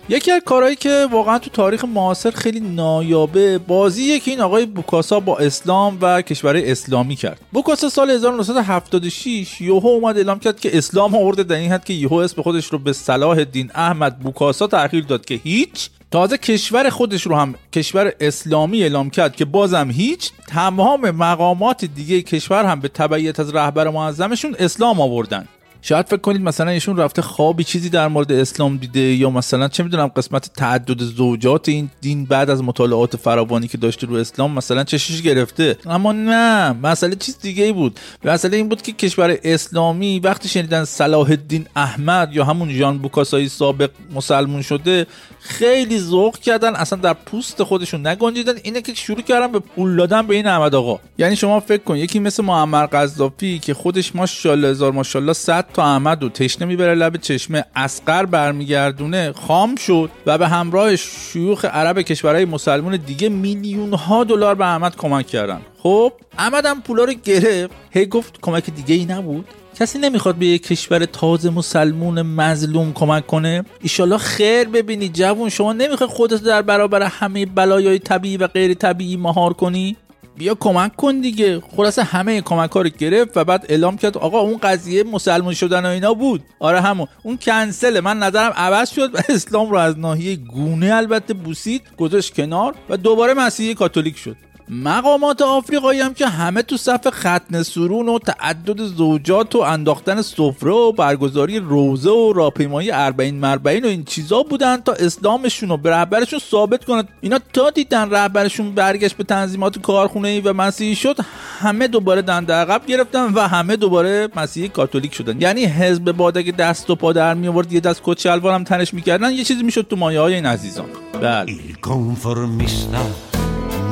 یکی 0.10 0.32
از 0.32 0.42
کارهایی 0.46 0.76
که 0.76 1.08
واقعا 1.12 1.40
تو 1.40 1.50
تاریخ 1.50 1.86
معاصر 1.86 2.32
خیلی 2.32 2.60
نایابه 2.60 3.58
بازیه 3.58 4.20
که 4.20 4.32
این 4.32 4.42
آقای 4.42 4.66
بوکاسا 4.66 5.20
با 5.20 5.38
اسلام 5.38 5.98
و 6.02 6.22
کشور 6.22 6.58
اسلامی 6.58 7.16
کرد. 7.16 7.40
بوکاسا 7.52 7.90
سال 7.90 8.10
1976 8.10 9.62
یوهو 9.62 9.88
اومد 9.88 10.18
اعلام 10.18 10.40
کرد 10.40 10.60
که 10.60 10.78
اسلام 10.78 11.16
آورده 11.16 11.44
در 11.44 11.56
این 11.56 11.72
حد 11.72 11.86
که 11.86 11.94
یوهو 11.94 12.16
اسم 12.16 12.42
خودش 12.42 12.66
رو 12.66 12.80
به 12.80 12.94
صلاح 12.94 13.38
الدین 13.38 13.72
احمد 13.76 14.20
بوکاسا 14.20 14.68
تغییر 14.68 15.04
داد 15.04 15.26
که 15.26 15.36
هیچ. 15.36 15.90
تازه 16.12 16.38
کشور 16.38 16.90
خودش 16.90 17.22
رو 17.22 17.36
هم 17.36 17.56
کشور 17.74 18.14
اسلامی 18.20 18.82
اعلام 18.82 19.10
کرد 19.10 19.36
که 19.36 19.46
بازم 19.46 19.90
هیچ. 19.92 20.32
تمام 20.48 21.12
مقامات 21.12 21.86
دیگه 21.86 22.22
کشور 22.22 22.66
هم 22.66 22.80
به 22.80 22.88
تبعیت 22.88 23.40
از 23.40 23.56
رهبر 23.56 23.90
معظمشون 23.90 24.56
اسلام 24.60 25.02
آوردن. 25.02 25.48
شاید 25.88 26.06
فکر 26.06 26.18
کنید 26.18 26.42
مثلا 26.42 26.72
ایشون 26.72 26.98
رفته 26.98 27.22
خوابی 27.22 27.64
چیزی 27.64 27.90
در 27.90 28.08
مورد 28.08 28.32
اسلام 28.32 28.78
دیده 28.78 29.00
یا 29.00 29.30
مثلا 29.30 29.68
چه 29.68 29.84
می‌دونم 29.84 30.08
قسمت 30.08 30.54
تعدد 30.54 31.02
زوجات 31.02 31.70
این 31.70 31.90
دین 32.02 32.26
بعد 32.26 32.50
از 32.50 32.64
مطالعات 32.64 33.16
فراوانی 33.16 33.68
که 33.68 33.78
داشته 33.78 34.08
رو 34.08 34.16
اسلام 34.16 34.52
مثلا 34.52 34.84
چشش 34.84 35.22
گرفته. 35.22 35.78
اما 35.86 36.12
نه 36.12 36.72
مسئله 36.72 37.16
چیز 37.16 37.40
دیگه 37.42 37.64
ای 37.64 37.72
بود. 37.72 38.00
مسئله 38.24 38.58
این 38.58 38.70
بود 38.70 38.82
که 38.82 38.92
کشور 38.92 39.38
اسلامی 39.44 40.20
وقتی 40.20 40.50
شنیدن 40.50 40.86
صلاح 40.86 41.30
الدین 41.30 41.68
احمد 41.76 42.34
یا 42.34 42.46
همون 42.46 42.78
جان 42.78 42.98
بوکاسایی 42.98 43.50
سابق 43.50 43.90
مسلمون 44.16 44.62
شده 44.62 45.08
خیلی 45.40 46.00
ذوق 46.00 46.38
کردن 46.38 46.76
اصلا 46.76 47.00
در 47.00 47.14
پوست 47.14 47.64
خودشون 47.64 48.08
نگنجیدن. 48.08 48.54
اینه 48.64 48.82
که 48.82 48.94
شروع 48.94 49.22
کردن 49.22 49.52
به 49.52 49.60
پول 49.60 49.96
دادن 49.96 50.28
به 50.28 50.36
این 50.36 50.48
احمد 50.48 50.76
آقا. 50.76 51.00
یعنی 51.18 51.36
شما 51.36 51.60
فکر 51.60 51.84
کن 51.84 51.98
یکی 51.98 52.20
مثل 52.20 52.44
معمر 52.44 52.86
قذافی 52.86 53.60
که 53.60 53.74
خودش 53.74 54.16
ماشاءالله 54.16 54.68
هزار 54.68 54.92
ماشاءالله 54.92 55.34
100 55.34 55.75
تا 55.76 55.84
احمد 55.84 56.24
و 56.24 56.30
تشنه 56.30 56.68
می‌بره 56.68 56.96
لب 56.96 57.18
چشمه 57.18 57.66
اسقر 57.76 58.26
برمیگردونه 58.26 59.32
خام 59.32 59.76
شد 59.76 60.10
و 60.26 60.38
به 60.38 60.48
همراه 60.48 60.96
شیوخ 60.96 61.66
عرب 61.66 62.02
کشورهای 62.02 62.46
مسلمان 62.46 62.98
دیگه 62.98 63.30
میلیون 63.30 63.94
ها 63.94 64.24
دلار 64.24 64.56
به 64.56 64.66
احمد 64.66 64.96
کمک 64.96 65.28
کردن. 65.28 65.62
خب 65.78 66.14
احمد 66.38 66.66
هم 66.66 66.82
پولا 66.82 67.04
رو 67.04 67.14
گرفت. 67.14 67.74
هی 67.92 68.06
گفت 68.06 68.42
کمک 68.42 68.70
دیگه 68.70 68.96
ای 68.96 69.06
نبود. 69.06 69.46
کسی 69.80 70.00
نمی‌خواد 70.00 70.36
به 70.36 70.46
یک 70.46 70.68
کشور 70.68 71.06
تازه 71.06 71.50
مسلمون 71.50 72.22
مظلوم 72.22 72.94
کمک 72.94 73.28
کنه؟ 73.28 73.66
ایشالله 73.82 74.18
خیر 74.18 74.68
ببینی 74.68 75.10
جوون 75.10 75.50
شما 75.50 75.74
نمی‌خواد 75.74 76.10
خودت 76.10 76.44
در 76.44 76.62
برابر 76.62 77.04
همه 77.04 77.46
بلایای 77.46 78.00
طبیعی 78.00 78.38
و 78.38 78.48
غیر 78.48 78.74
طبیعی 78.74 79.18
مهار 79.18 79.54
کنی؟ 79.54 79.98
بیا 80.38 80.56
کمک 80.56 80.96
کن 80.96 81.20
دیگه. 81.20 81.62
خلاصه 81.78 82.04
همه 82.04 82.42
کمک 82.42 82.72
ها 82.72 82.82
رو 82.82 82.90
گرفت 82.90 83.38
و 83.38 83.44
بعد 83.44 83.66
اعلام 83.70 83.98
کرد 83.98 84.18
آقا 84.18 84.40
اون 84.40 84.58
قضیه 84.58 85.04
مسلمان 85.04 85.54
شدن 85.54 85.86
و 85.86 85.90
اینا 85.90 86.14
بود. 86.14 86.44
آره 86.60 86.82
همون. 86.82 87.08
اون 87.24 87.38
کنسله. 87.38 88.02
من 88.02 88.20
نظرم 88.20 88.52
عوض 88.56 88.90
شد 88.90 89.16
و 89.16 89.18
اسلام 89.30 89.70
رو 89.70 89.78
از 89.78 90.00
ناحیه 90.00 90.36
گونه 90.36 90.94
البته 90.94 91.34
بوسید 91.34 91.82
گذاشت 91.98 92.34
کنار 92.34 92.76
و 92.90 92.98
دوباره 92.98 93.34
مسیحی 93.34 93.74
کاتولیک 93.74 94.18
شد. 94.18 94.36
مقامات 94.70 95.42
آفریقایی 95.42 96.00
هم 96.00 96.14
که 96.14 96.28
همه 96.28 96.62
تو 96.62 96.78
صف 96.78 97.08
ختن 97.10 97.64
سرون 97.64 98.10
و 98.10 98.20
تعدد 98.20 98.84
زوجات 98.84 99.56
و 99.56 99.60
انداختن 99.60 100.22
سفره 100.22 100.72
و 100.72 100.92
برگزاری 100.92 101.60
روزه 101.60 102.10
و 102.10 102.34
راهپیمایی 102.34 102.92
اربعین 102.92 103.40
مربعین 103.40 103.86
و 103.86 103.88
این 103.88 104.04
چیزا 104.04 104.44
بودن 104.44 104.78
تا 104.78 104.92
اسلامشون 104.92 105.70
رو 105.70 105.78
به 105.78 105.90
رهبرشون 105.90 106.40
ثابت 106.52 106.86
کنند 106.86 107.08
اینا 107.22 107.40
تا 107.54 107.70
دیدن 107.70 108.10
رهبرشون 108.10 108.72
برگشت 108.72 109.18
به 109.18 109.24
تنظیمات 109.24 109.80
کارخونه 109.80 110.28
ای 110.28 110.42
و 110.42 110.54
مسیحی 110.54 110.96
شد 110.96 111.18
همه 111.60 111.88
دوباره 111.88 112.22
دنده 112.22 112.54
عقب 112.54 112.86
گرفتن 112.86 113.34
و 113.34 113.48
همه 113.48 113.76
دوباره 113.76 114.30
مسیحی 114.36 114.70
کاتولیک 114.70 115.14
شدن. 115.14 115.42
یعنی 115.42 115.66
حزب 115.66 116.12
باد 116.12 116.38
اگه 116.38 116.52
دست 116.52 116.90
و 116.90 116.96
پا 116.96 117.14
در 117.14 117.34
می 117.34 117.48
آورد 117.48 117.74
یه 117.74 117.80
دست 117.80 118.02
کت 118.04 118.26
هم 118.26 118.64
تنش 118.64 118.94
می‌کردن 118.94 119.32
یه 119.32 119.44
چیزی 119.44 119.64
می‌شد 119.64 119.88
تو 119.90 119.96
مایه 119.96 120.20
های 120.20 120.34
این 120.34 120.46
عزیزان. 120.46 120.86
بله. 121.22 121.54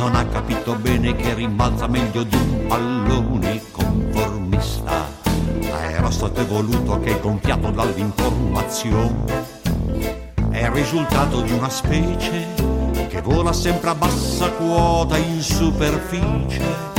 Non 0.04 0.16
ha 0.16 0.26
capito 0.26 0.76
bene 0.76 1.16
che 1.16 1.34
rimbalza 1.34 1.88
meglio 1.88 2.24
di 2.24 2.36
un 2.36 2.66
pallone 2.68 3.62
conformista. 3.72 5.10
Era 5.80 6.12
stato 6.12 6.42
evoluto 6.42 7.00
che 7.00 7.12
è 7.12 7.20
gonfiato 7.22 7.72
dall'informazione. 7.72 9.46
È 10.50 10.60
il 10.60 10.72
risultato 10.72 11.40
di 11.40 11.54
una 11.54 11.70
specie 11.70 12.48
che 13.08 13.22
vola 13.22 13.54
sempre 13.54 13.92
a 13.92 13.96
bassa 13.96 14.52
quota 14.52 15.16
in 15.16 15.42
superficie. 15.42 16.92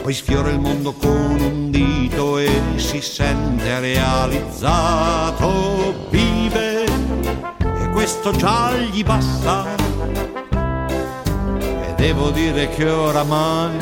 Poi 0.00 0.12
sfiora 0.12 0.50
il 0.50 0.60
mondo 0.60 0.92
con 0.92 1.40
un 1.40 1.68
dito 1.72 2.38
e 2.38 2.60
si 2.76 3.00
sente 3.00 3.80
realizzato. 3.80 5.50
Vive 6.10 6.84
e 6.84 7.88
questo 7.90 8.30
già 8.30 8.72
gli 8.76 9.02
basta 9.02 9.81
Devo 12.02 12.30
dire 12.30 12.68
che 12.70 12.90
oramai 12.90 13.78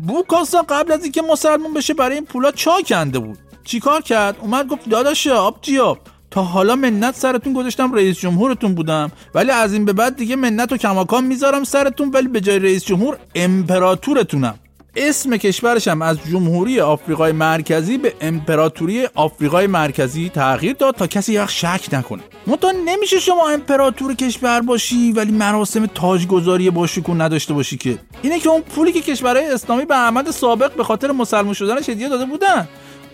بوکاسا 0.07 0.65
قبل 0.69 0.93
از 0.93 1.03
اینکه 1.03 1.23
مسلمون 1.23 1.75
بشه 1.75 1.95
برای 1.95 2.15
این 2.15 2.25
پولا 2.25 2.51
چا 2.51 2.81
کنده 2.81 3.19
بود. 3.19 3.39
چیکار 3.65 4.03
کرد؟ 4.03 4.37
اومد 4.41 4.69
گفت 4.69 4.89
داداش 4.89 5.27
آب 5.27 5.59
جیاب 5.63 5.99
تا 6.31 6.43
حالا 6.43 6.77
منت 6.77 7.15
سرتون 7.15 7.53
گذاشتم 7.53 7.95
رئیس 7.95 8.19
جمهورتون 8.19 8.75
بودم. 8.75 9.13
ولی 9.35 9.51
از 9.51 9.73
این 9.73 9.85
به 9.85 9.93
بعد 9.93 10.17
دیگه 10.17 10.37
منت 10.37 10.73
و 10.73 10.77
کماکان 10.77 11.25
می‌ذارم 11.25 11.65
سرتون 11.65 12.11
ولی 12.15 12.29
به 12.29 12.41
جای 12.41 12.59
رئیس 12.59 12.85
جمهور 12.85 13.17
امپراتورتونم. 13.35 14.55
اسم 14.97 15.37
کشورشم 15.37 16.03
از 16.03 16.19
جمهوری 16.31 16.81
آفریقای 16.81 17.33
مرکزی 17.33 17.99
به 17.99 18.15
امپراتوری 18.21 19.07
آفریقای 19.15 19.67
مرکزی 19.67 20.29
تغییر 20.29 20.73
داد 20.73 20.95
تا 20.95 21.07
کسی 21.07 21.33
یک 21.33 21.51
شک 21.51 21.89
نکنه. 21.93 22.23
منتها 22.47 22.73
نمیشه 22.87 23.19
شما 23.19 23.49
امپراتور 23.49 24.15
کشور 24.15 24.61
باشی 24.61 25.13
ولی 25.13 25.33
مراسم 25.33 25.87
تاجگذاری 25.87 26.71
باشکون 26.71 27.21
نداشته 27.21 27.55
باشی 27.55 27.77
که. 27.77 27.99
اینه 28.23 28.41
که 28.41 28.49
اون 28.49 28.63
پولی 28.63 28.93
که 28.93 29.01
کشورهای 29.01 29.47
اسلامی 29.47 29.85
به 29.85 29.97
احمد 29.97 30.31
سابق 30.31 30.75
به 30.75 30.85
خاطر 30.85 31.13
مسلمان 31.13 31.55
شدنش 31.55 31.89
هدیه 31.89 32.09
داده 32.09 32.25
بودن. 32.25 32.69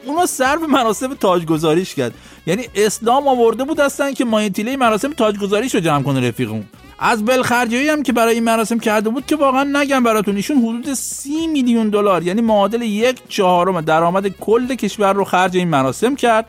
اونو 0.06 0.26
به 0.60 0.66
مراسم 0.66 1.14
تاجگذاریش 1.14 1.94
کرد. 1.94 2.14
یعنی 2.46 2.68
اسلام 2.74 3.28
آورده 3.28 3.64
بود 3.64 3.80
هستن 3.80 4.12
که 4.12 4.24
مایتیله 4.24 4.76
مراسم 4.76 5.12
تاجگذاریش 5.12 5.74
رو 5.74 5.80
جمع 5.80 6.02
کنه 6.02 6.28
رفیقمون 6.28 6.64
از 6.98 7.24
بلخرجی 7.24 7.88
هم 7.88 8.02
که 8.02 8.12
برای 8.12 8.34
این 8.34 8.44
مراسم 8.44 8.78
کرده 8.78 9.10
بود 9.10 9.26
که 9.26 9.36
واقعا 9.36 9.64
نگم 9.64 10.02
براتون 10.02 10.36
ایشون 10.36 10.56
حدود 10.56 10.94
سی 10.94 11.46
میلیون 11.46 11.88
دلار 11.88 12.22
یعنی 12.22 12.40
معادل 12.40 12.82
یک 12.82 13.18
چهارم 13.28 13.80
درآمد 13.80 14.28
کل 14.28 14.74
کشور 14.74 15.12
رو 15.12 15.24
خرج 15.24 15.56
این 15.56 15.68
مراسم 15.68 16.16
کرد 16.16 16.46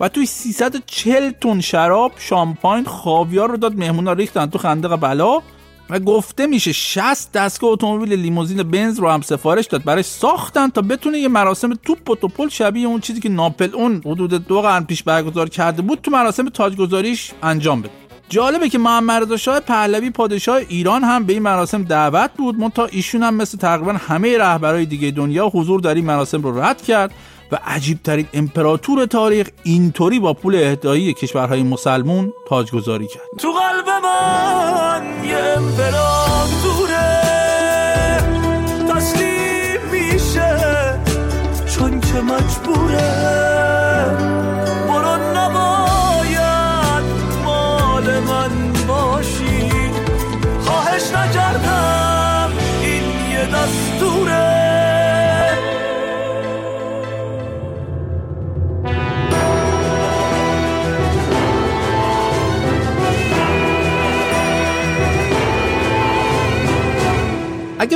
و 0.00 0.08
توی 0.08 0.26
340 0.26 1.30
تن 1.30 1.60
شراب 1.60 2.12
شامپاین 2.18 2.84
خاویار 2.84 3.50
رو 3.50 3.56
داد 3.56 3.76
مهمونا 3.76 4.12
ریختن 4.12 4.46
تو 4.46 4.58
خندق 4.58 4.96
بلا. 4.96 5.42
و 5.90 5.98
گفته 5.98 6.46
میشه 6.46 6.72
60 6.72 7.32
دستگاه 7.32 7.70
اتومبیل 7.70 8.12
لیموزین 8.12 8.62
بنز 8.62 8.98
رو 8.98 9.10
هم 9.10 9.20
سفارش 9.20 9.66
داد. 9.66 9.84
برای 9.84 10.02
ساختن 10.02 10.68
تا 10.68 10.82
بتونه 10.82 11.18
یه 11.18 11.28
مراسم 11.28 11.74
توپ 11.74 12.10
و 12.10 12.16
توپل 12.16 12.48
شبیه 12.48 12.86
اون 12.86 13.00
چیزی 13.00 13.20
که 13.20 13.28
ناپل 13.28 13.74
اون 13.74 14.02
حدود 14.06 14.46
دو 14.46 14.60
قرن 14.60 14.84
پیش 14.84 15.02
برگزار 15.02 15.48
کرده 15.48 15.82
بود 15.82 16.00
تو 16.00 16.10
مراسم 16.10 16.48
تاجگذاریش 16.48 17.32
انجام 17.42 17.82
بده. 17.82 17.90
جالبه 18.28 18.68
که 18.68 18.78
محمد 18.78 19.36
شاه 19.36 19.60
پهلوی 19.60 20.10
پادشاه 20.10 20.56
ایران 20.56 21.04
هم 21.04 21.24
به 21.24 21.32
این 21.32 21.42
مراسم 21.42 21.82
دعوت 21.82 22.30
بود. 22.36 22.58
منتها 22.58 22.86
ایشون 22.86 23.22
هم 23.22 23.34
مثل 23.34 23.58
تقریبا 23.58 23.92
همه 23.92 24.38
رهبرای 24.38 24.86
دیگه 24.86 25.10
دنیا 25.10 25.48
حضور 25.48 25.80
در 25.80 25.94
این 25.94 26.04
مراسم 26.04 26.42
رو 26.42 26.60
رد 26.60 26.82
کرد. 26.82 27.14
و 27.52 27.58
عجیب 27.64 28.02
ترین 28.02 28.28
امپراتور 28.32 29.06
تاریخ 29.06 29.48
اینطوری 29.62 30.20
با 30.20 30.34
پول 30.34 30.54
اهدایی 30.54 31.14
کشورهای 31.14 31.62
مسلمون 31.62 32.32
تاجگذاری 32.48 33.06
کرد. 33.06 33.22
تو 33.38 33.48
قلب 33.52 33.88
من 34.04 35.24
یه 35.24 35.36
امپراتوره. 35.36 37.06
تسلیم 38.88 39.80
میشه 39.92 41.00
چون 41.66 42.00
که 42.00 42.20
مجبوره. 42.20 43.45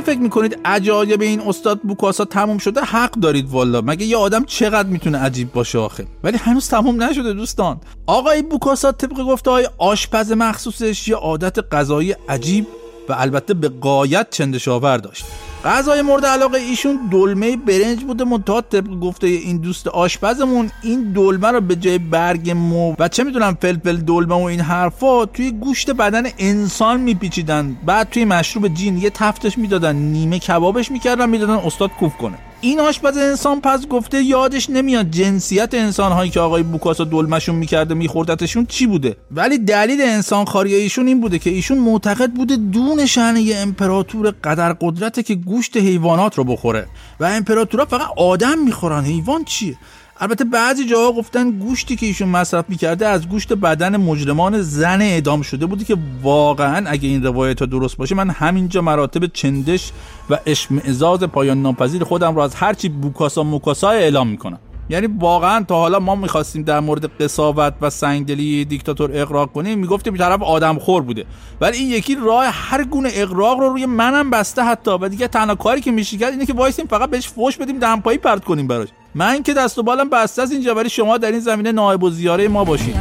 اگه 0.00 0.12
فکر 0.12 0.20
می‌کنید 0.20 0.58
عجایب 0.64 1.20
این 1.20 1.40
استاد 1.40 1.80
بوکاسا 1.80 2.24
تموم 2.24 2.58
شده 2.58 2.80
حق 2.80 3.10
دارید 3.10 3.50
والا؟ 3.50 3.80
مگه 3.80 4.06
یه 4.06 4.16
آدم 4.16 4.44
چقدر 4.44 4.88
می‌تونه 4.88 5.18
عجیب 5.18 5.52
باشه 5.52 5.78
آخه؟ 5.78 6.06
ولی 6.24 6.36
هنوز 6.36 6.68
تموم 6.68 7.02
نشده 7.02 7.32
دوستان. 7.32 7.80
آقای 8.06 8.42
بوکاسا 8.42 8.92
طبق 8.92 9.22
گفته 9.22 9.50
های 9.50 9.68
آشپز 9.78 10.32
مخصوصش 10.32 11.08
یه 11.08 11.16
عادت 11.16 11.74
غذایی 11.74 12.14
عجیب 12.28 12.66
و 13.08 13.12
البته 13.18 13.54
به 13.54 13.68
قایت 13.68 14.30
چندشاور 14.30 14.96
داشت. 14.96 15.24
غذای 15.64 16.02
مورد 16.02 16.26
علاقه 16.26 16.58
ایشون 16.58 16.98
دلمه 17.12 17.56
برنج 17.56 18.04
بوده. 18.04 18.24
منتها 18.24 18.60
طبق 18.60 19.00
گفته 19.00 19.26
این 19.26 19.56
دوست 19.56 19.88
آشپزمون 19.88 20.70
این 20.82 21.12
دلمه 21.12 21.48
رو 21.48 21.60
به 21.60 21.76
جای 21.76 21.98
برگ 21.98 22.50
مو 22.50 22.94
و 22.98 23.08
چه 23.08 23.24
می‌دونم 23.24 23.58
فلفل 23.60 23.96
دلمه 23.96 24.34
و 24.34 24.42
این 24.42 24.60
حرفا 24.60 25.26
توی 25.26 25.50
گوشت 25.50 25.90
بدن 25.90 26.22
انسان 26.38 27.00
میپیچیدن. 27.00 27.76
بعد 27.86 28.10
توی 28.10 28.24
مشروب 28.24 28.68
جین 28.68 28.98
یه 28.98 29.10
تفتش 29.10 29.58
می‌دادن 29.58 29.96
نیمه 29.96 30.38
کبابش 30.38 30.90
می‌کردن 30.90 31.28
می‌دادن 31.28 31.52
استاد 31.54 31.90
کوف 31.90 32.16
کنه. 32.16 32.38
این 32.62 32.80
آشپز 32.80 33.16
انسان 33.16 33.60
پس 33.60 33.86
گفته 33.86 34.22
یادش 34.22 34.70
نمیاد 34.70 35.10
جنسیت 35.10 35.74
انسان 35.74 36.12
هایی 36.12 36.30
که 36.30 36.40
آقای 36.40 36.62
بوکاسا 36.62 37.04
دلمشون 37.04 37.54
می‌کرده 37.54 37.94
میخوردتشون 37.94 38.66
چی 38.66 38.86
بوده. 38.86 39.16
ولی 39.30 39.58
دلیل 39.58 40.00
انسان 40.00 40.44
خاری 40.44 40.74
ایشون 40.74 41.06
این 41.06 41.20
بوده 41.20 41.38
که 41.38 41.50
ایشون 41.50 41.78
معتقد 41.78 42.30
بوده 42.30 42.56
دون 42.56 43.06
شأن 43.06 43.36
یه 43.36 43.56
امپراتور 43.56 44.34
قدر 44.44 44.72
قدرته 44.72 45.22
که 45.22 45.34
گوشت 45.34 45.76
حیوانات 45.76 46.38
رو 46.38 46.44
بخوره. 46.44 46.86
و 47.20 47.24
امپراتورها 47.24 47.86
فقط 47.86 48.08
آدم 48.16 48.58
می‌خورن. 48.58 49.04
حیوان 49.04 49.44
چیه؟ 49.44 49.76
البته 50.22 50.44
بعضی 50.44 50.84
جاها 50.86 51.12
گفتن 51.12 51.50
گوشتی 51.50 51.96
که 51.96 52.06
ایشون 52.06 52.28
مصرف 52.28 52.64
می‌کرده 52.68 53.06
از 53.06 53.28
گوشت 53.28 53.52
بدن 53.52 53.96
مجرمان 53.96 54.62
زن 54.62 55.02
اعدام 55.02 55.42
شده 55.42 55.66
بودی 55.66 55.84
که 55.84 55.96
واقعا 56.22 56.90
اگه 56.90 57.08
این 57.08 57.26
روایت 57.26 57.60
ها 57.60 57.66
درست 57.66 57.96
باشه 57.96 58.14
من 58.14 58.30
همینجا 58.30 58.82
مراتب 58.82 59.26
چندش 59.26 59.92
و 60.30 60.38
اشمعزاز 60.46 61.20
پایان 61.20 61.62
ناپذیر 61.62 62.04
خودم 62.04 62.34
رو 62.34 62.40
از 62.40 62.54
هرچی 62.54 62.88
بوکاسا 62.88 63.42
موکاسا 63.42 63.90
اعلام 63.90 64.28
می‌کنم. 64.28 64.58
یعنی 64.90 65.08
واقعا 65.18 65.64
تا 65.64 65.76
حالا 65.76 65.98
ما 65.98 66.14
می‌خواستیم 66.14 66.62
در 66.62 66.80
مورد 66.80 67.22
قصاوت 67.22 67.74
و 67.80 67.90
سنگدلی 67.90 68.64
دیکتاتور 68.64 69.10
اقراق 69.14 69.52
کنیم 69.52 69.78
می‌گفتیم 69.78 70.16
طرف 70.16 70.42
آدم 70.42 70.78
خور 70.78 71.02
بوده. 71.02 71.24
ولی 71.60 71.78
این 71.78 71.90
یکی 71.90 72.14
راه 72.14 72.44
هر 72.46 72.84
گونه 72.84 73.08
اقراق 73.12 73.60
رو 73.60 73.68
روی 73.68 73.86
منم 73.86 74.30
بسته 74.30 74.62
حتی. 74.62 74.90
و 74.90 75.08
دیگه 75.08 75.28
تنها 75.28 75.54
کاری 75.54 75.80
که 75.80 75.90
میشه 75.90 76.16
کرد 76.16 76.32
اینه 76.32 76.46
که 76.46 76.52
وایسیم 76.52 76.86
فقط 76.86 77.10
بهش 77.10 77.28
فوش 77.28 77.56
بدیم 77.56 77.78
دمپایی 77.78 78.18
پرت 78.18 78.44
کنیم 78.44 78.66
براش. 78.66 78.88
من 79.14 79.42
که 79.42 79.54
دست 79.54 79.78
و 79.78 79.82
بالم 79.82 80.10
بسته 80.10 80.42
از 80.42 80.52
اینجا 80.52 80.74
ولی 80.74 80.88
شما 80.88 81.18
در 81.18 81.30
این 81.30 81.40
زمینه 81.40 81.72
نایب 81.72 82.02
و 82.02 82.10
زیاره 82.10 82.48
ما 82.48 82.64
باشین. 82.64 82.94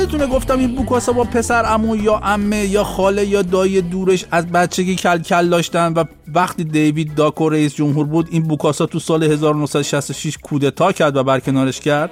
یادتونه 0.00 0.26
گفتم 0.26 0.58
این 0.58 0.74
بوکاسا 0.74 1.12
با 1.12 1.24
پسر 1.24 1.72
امو 1.74 1.96
یا 1.96 2.20
امه 2.24 2.66
یا 2.66 2.84
خاله 2.84 3.26
یا 3.26 3.42
دایی 3.42 3.82
دورش 3.82 4.24
از 4.30 4.46
بچگی 4.46 4.96
کل 4.96 5.18
کل 5.18 5.48
داشتن 5.48 5.92
و 5.92 6.04
وقتی 6.34 6.64
دیوید 6.64 7.14
داکو 7.14 7.48
رئیس 7.48 7.74
جمهور 7.74 8.06
بود 8.06 8.28
این 8.30 8.42
بوکاسا 8.42 8.86
تو 8.86 8.98
سال 8.98 9.22
1966 9.22 10.38
کودتا 10.42 10.92
کرد 10.92 11.16
و 11.16 11.22
برکنارش 11.22 11.80
کرد. 11.80 12.10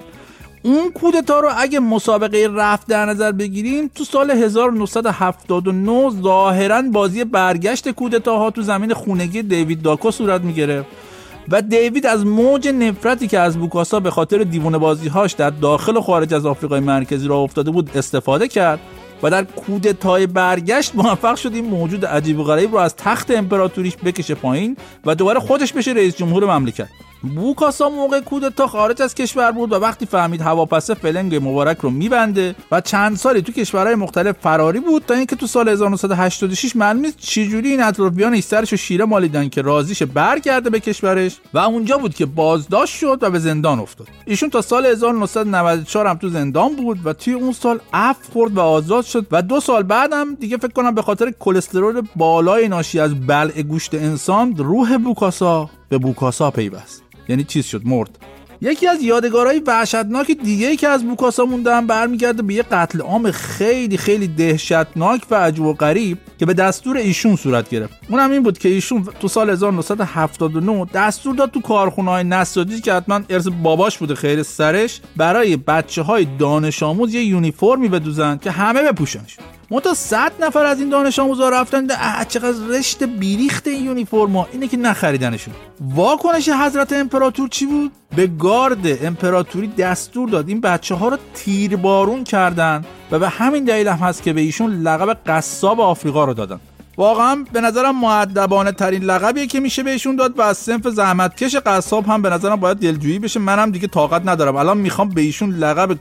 اون 0.62 0.90
کودتا 0.90 1.40
رو 1.40 1.50
اگه 1.56 1.80
مسابقه 1.80 2.48
رفت 2.54 2.86
در 2.86 3.06
نظر 3.06 3.32
بگیریم 3.32 3.90
تو 3.94 4.04
سال 4.04 4.30
1979 4.30 6.10
ظاهرا 6.22 6.82
بازی 6.82 7.24
برگشت 7.24 7.88
کودتاها 7.88 8.50
تو 8.50 8.62
زمین 8.62 8.94
خونگی 8.94 9.42
دیوید 9.42 9.82
داکو 9.82 10.10
صورت 10.10 10.40
می‌گرفت. 10.40 11.07
و 11.50 11.62
دیوید 11.62 12.06
از 12.06 12.26
موج 12.26 12.68
نفرتی 12.68 13.28
که 13.28 13.38
از 13.38 13.58
بوکاسا 13.58 14.00
به 14.00 14.10
خاطر 14.10 14.38
دیوونه 14.38 14.78
بازی 14.78 15.08
هاش 15.08 15.32
در 15.32 15.50
داخل 15.50 15.96
و 15.96 16.00
خارج 16.00 16.34
از 16.34 16.46
آفریقای 16.46 16.80
مرکزی 16.80 17.28
را 17.28 17.36
افتاده 17.36 17.70
بود 17.70 17.90
استفاده 17.94 18.48
کرد 18.48 18.80
و 19.22 19.30
در 19.30 19.44
کودتای 19.44 20.26
برگشت 20.26 20.94
موفق 20.94 21.36
شد 21.36 21.54
این 21.54 21.64
موجود 21.64 22.06
عجیب 22.06 22.38
و 22.38 22.44
غریب 22.44 22.72
رو 22.72 22.78
از 22.78 22.96
تخت 22.96 23.30
امپراتوریش 23.30 23.96
بکشه 23.96 24.34
پایین 24.34 24.76
و 25.06 25.14
دوباره 25.14 25.40
خودش 25.40 25.72
بشه 25.72 25.92
رئیس 25.92 26.16
جمهور 26.16 26.44
مملکت. 26.44 26.88
بوکاسا 27.22 27.88
موقع 27.88 28.20
کودتا 28.20 28.66
خارج 28.66 29.02
از 29.02 29.14
کشور 29.14 29.52
بود 29.52 29.72
و 29.72 29.74
وقتی 29.74 30.06
فهمید 30.06 30.40
هواپسه 30.40 30.94
فلنگ 30.94 31.34
مبارک 31.34 31.78
رو 31.78 31.90
میبنده 31.90 32.54
و 32.72 32.80
چند 32.80 33.16
سالی 33.16 33.42
تو 33.42 33.52
کشورهای 33.52 33.94
مختلف 33.94 34.36
فراری 34.40 34.80
بود 34.80 35.02
تا 35.06 35.14
اینکه 35.14 35.36
تو 35.36 35.46
سال 35.46 35.68
1986 35.68 36.76
معلوم 36.76 37.00
نیست 37.00 37.18
چجوری 37.18 37.70
این 37.70 37.82
اطرافیان 37.82 38.40
سرش 38.40 38.72
و 38.72 38.76
شیره 38.76 39.04
مالیدن 39.04 39.48
که 39.48 39.62
راضیش 39.62 40.02
برگرده 40.02 40.70
به 40.70 40.80
کشورش 40.80 41.36
و 41.54 41.58
اونجا 41.58 41.98
بود 41.98 42.14
که 42.14 42.26
بازداشت 42.26 42.96
شد 42.96 43.18
و 43.22 43.30
به 43.30 43.38
زندان 43.38 43.78
افتاد. 43.78 44.08
ایشون 44.24 44.50
تا 44.50 44.62
سال 44.62 44.86
1994 44.86 46.06
هم 46.06 46.16
تو 46.16 46.28
زندان 46.28 46.76
بود 46.76 46.98
و 47.04 47.12
توی 47.12 47.32
اون 47.32 47.52
سال 47.52 47.80
عفو 47.92 48.32
خورد 48.32 48.56
و 48.56 48.60
آزاد 48.60 49.04
شد 49.04 49.26
و 49.30 49.42
دو 49.42 49.60
سال 49.60 49.82
بعدم 49.82 50.34
دیگه 50.34 50.56
فکر 50.56 50.72
کنم 50.72 50.94
به 50.94 51.02
خاطر 51.02 51.32
کلسترول 51.40 52.02
بالای 52.16 52.68
ناشی 52.68 53.00
از 53.00 53.26
بلع 53.26 53.62
گوشت 53.62 53.94
انسان 53.94 54.56
روح 54.56 54.96
بوکاسا 54.96 55.70
به 55.88 55.98
بوکاسا 55.98 56.50
پیوست. 56.50 57.07
یعنی 57.28 57.44
چیز 57.44 57.66
شد 57.66 57.82
مرد. 57.84 58.18
یکی 58.60 58.86
از 58.86 59.02
یادگارهای 59.02 59.62
وحشتناک 59.66 60.30
دیگه 60.30 60.66
ای 60.66 60.76
که 60.76 60.88
از 60.88 61.04
بوکاسا 61.04 61.44
موندم 61.44 61.86
برمیگرده 61.86 62.42
به 62.42 62.54
یه 62.54 62.62
قتل 62.62 63.00
عام 63.00 63.30
خیلی 63.30 63.96
خیلی 63.96 64.28
دهشتناک 64.28 65.22
و 65.30 65.34
عجب 65.34 65.62
و 65.62 65.72
غریب 65.72 66.18
که 66.38 66.46
به 66.46 66.54
دستور 66.54 66.96
ایشون 66.96 67.36
صورت 67.36 67.68
گرفت. 67.68 67.94
اونم 68.08 68.30
این 68.30 68.42
بود 68.42 68.58
که 68.58 68.68
ایشون 68.68 69.08
تو 69.20 69.28
سال 69.28 69.50
1979 69.50 70.86
دستور 70.94 71.34
داد 71.34 71.50
تو 71.50 71.60
کارخونه 71.60 72.10
های 72.10 72.24
نساجی 72.24 72.80
که 72.80 72.92
حتما 72.92 73.20
ارث 73.30 73.48
باباش 73.62 73.98
بوده 73.98 74.14
خیر 74.14 74.42
سرش 74.42 75.00
برای 75.16 75.56
بچه 75.56 76.02
های 76.02 76.26
دانش 76.38 76.82
آموز 76.82 77.14
یه 77.14 77.24
یونیفرمی 77.24 77.88
بدوزن 77.88 78.38
که 78.38 78.50
همه 78.50 78.82
بپوشنش. 78.82 79.36
منتها 79.70 79.94
صد 79.94 80.32
نفر 80.40 80.64
از 80.64 80.80
این 80.80 80.88
دانش 80.88 81.18
آموزا 81.18 81.48
رفتن 81.48 81.86
اه 81.90 82.24
چقدر 82.24 82.66
رشت 82.66 83.02
بیریخت 83.02 83.66
این 83.66 83.84
یونیفرما 83.84 84.48
اینه 84.52 84.68
که 84.68 84.76
نخریدنشون. 84.76 85.54
واکنش 85.80 86.48
حضرت 86.48 86.92
امپراتور 86.92 87.48
چی 87.48 87.66
بود؟ 87.66 87.92
به 88.16 88.26
گارد 88.26 89.04
امپراتوری 89.04 89.66
دستور 89.68 90.28
داد. 90.28 90.48
این 90.48 90.60
بچه 90.60 90.94
ها 90.94 91.08
رو 91.08 91.16
تیربارون 91.34 92.24
کردن 92.24 92.84
و 93.10 93.18
به 93.18 93.28
همین 93.28 93.64
دلیل 93.64 93.88
هم 93.88 93.98
هست 93.98 94.22
که 94.22 94.32
به 94.32 94.40
ایشون 94.40 94.82
لقب 94.82 95.18
قصاب 95.26 95.80
آفریقا 95.80 96.24
رو 96.24 96.34
دادن. 96.34 96.60
واقعا 96.98 97.44
به 97.52 97.60
نظرم 97.60 98.00
معدبانه 98.00 98.72
ترین 98.72 99.02
لقبیه 99.02 99.46
که 99.46 99.60
میشه 99.60 99.82
بهشون 99.82 100.16
داد 100.16 100.38
و 100.38 100.42
از 100.42 100.58
صنف 100.58 100.88
زحمتکش 100.88 101.56
قصاب 101.56 102.06
هم 102.06 102.22
به 102.22 102.30
نظرم 102.30 102.56
باید 102.56 102.76
دلجویی 102.76 103.18
بشه. 103.18 103.40
منم 103.40 103.70
دیگه 103.70 103.88
طاقت 103.88 104.22
ندارم. 104.24 104.56
الان 104.56 104.78
می‌خوام 104.78 105.08
به 105.08 105.20
ایشون 105.20 105.50
لقب 105.50 105.98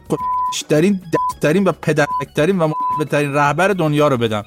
ترین 0.69 1.01
دسترین 1.13 1.63
و 1.63 1.71
پدرکترین 1.81 2.59
و 2.59 2.71
بهترین 2.99 3.33
رهبر 3.33 3.67
دنیا 3.67 4.07
رو 4.07 4.17
بدم. 4.17 4.43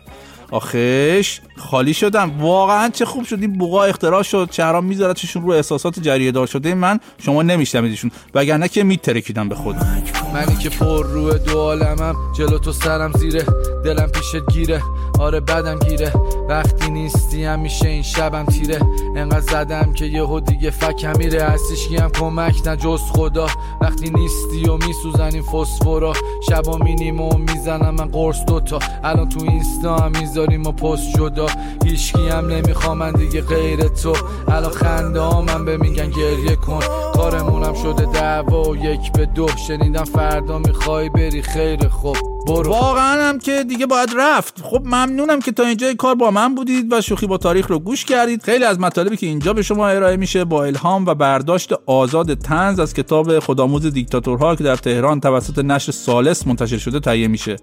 آخش 0.51 1.41
خالی 1.57 1.95
شدم. 1.95 2.41
واقعا 2.41 2.89
چه 2.89 3.05
خوب 3.05 3.25
شد. 3.25 3.39
این 3.41 3.53
بوقا 3.53 3.85
اختراع 3.85 4.23
شد. 4.23 4.49
چهران 4.51 4.85
می‌ذارد 4.85 5.17
چشون 5.17 5.43
رو 5.43 5.51
احساسات 5.51 6.01
جریه 6.01 6.33
دار 6.33 6.47
شده. 6.47 6.75
من 6.75 7.01
شما 7.19 7.43
نمیشنمیدشون 7.43 8.11
وگرنه 8.35 8.69
که 8.69 8.85
میترکیدم 8.85 9.49
به 9.49 9.55
خودم 9.55 10.03
منی 10.35 10.57
که 10.57 10.71
پر 10.71 11.07
روی 11.07 11.39
دو 11.39 11.59
عالمم. 11.59 12.15
جلو 12.39 12.59
تو 12.59 12.73
سرم 12.73 13.13
زیره. 13.13 13.47
دلم 13.85 14.07
پیشت 14.07 14.53
گیره. 14.53 14.83
آره 15.21 15.41
بدم 15.41 15.79
گیره. 15.79 16.13
وقتی 16.49 16.91
نیستی 16.91 17.45
هم 17.45 17.61
میشه 17.61 17.89
این 17.89 18.03
شبم 18.03 18.45
تیره. 18.45 18.79
انقدر 19.17 19.41
زدم 19.41 19.93
که 19.93 20.05
یهو 20.05 20.41
دیگه 20.41 20.71
فکم 20.71 21.19
میره 21.19 21.43
هستیش 21.43 21.93
هم 22.01 22.11
کمک 22.11 22.67
نه 22.67 22.97
خدا. 22.97 23.47
وقتی 23.81 24.11
نیستی 24.11 24.69
و 24.69 24.77
میسوزن 24.87 25.41
فسفورا. 25.41 26.13
شبا 26.49 26.79
مینیم 26.79 27.21
و 27.21 27.39
می‌زنم 27.39 27.95
من 27.95 28.09
قرص 28.09 28.45
دوتا. 28.47 28.79
الان 29.05 29.29
تو 29.29 29.41
اینستا 29.41 29.97
هم 29.97 30.13
می‌ذاریم 30.21 30.67
و 30.67 30.73
پست 30.73 31.17
جدا. 31.17 31.47
هیچکی 31.85 32.29
هم 32.29 32.47
نمی‌خوام 32.47 32.99
من 32.99 33.13
دیگه 33.13 33.41
غیر 33.41 33.89
تو. 33.89 34.17
الان 34.49 34.71
خنده 34.71 35.21
ها 35.21 35.43
من 35.43 35.65
به 35.65 35.77
میگن 35.77 36.11
گریه 36.11 36.57
کن. 36.57 36.81
کارمونم 37.15 37.75
شده 37.75 38.05
دعوا 38.05 38.71
و 38.71 38.77
یک 38.77 39.13
به 39.13 39.27
دو. 39.27 39.49
شنیدم 39.69 40.05
فردا 40.05 40.59
می‌خوای 40.59 41.09
بری 41.09 41.43
خیر 41.43 41.89
خوب 41.89 42.17
برو. 42.47 42.71
واقعا 42.71 43.29
هم 43.29 43.39
که 43.39 43.65
دیگه 43.65 43.87
باید 43.87 44.09
رفت. 44.17 44.63
خب 44.63 44.83
ممنونم 44.85 45.41
که 45.41 45.53
تا 45.53 45.63
اینجا 45.63 45.95
کار 45.95 46.15
با 46.15 46.31
من 46.31 46.55
بودید 46.55 46.93
و 46.93 47.01
شوخی 47.01 47.27
با 47.27 47.39
تاریخ 47.39 47.67
رو 47.67 47.79
گوش 47.79 48.05
کردید. 48.05 48.43
خیلی 48.43 48.65
از 48.65 48.81
مطالبی 48.81 49.17
که 49.17 49.27
اینجا 49.27 49.53
به 49.53 49.63
شما 49.63 49.89
ارائه 49.89 50.17
میشه 50.17 50.45
با 50.45 50.65
الهام 50.65 51.07
و 51.07 51.15
برداشت 51.15 51.73
آزاد 51.87 52.35
تنز 52.35 52.81
از 52.81 52.95
کتاب 52.95 53.39
خودآموز 53.39 53.87
دیکتاتورها 53.87 54.57
که 54.57 54.65
در 54.65 54.77
تهران 54.77 55.21
توسط 55.21 55.59
نشر 55.59 55.93
سالس 55.93 56.47
منتشر 56.47 56.79
شده 56.79 57.01
تهیه 57.01 57.29
میشه. 57.29 57.57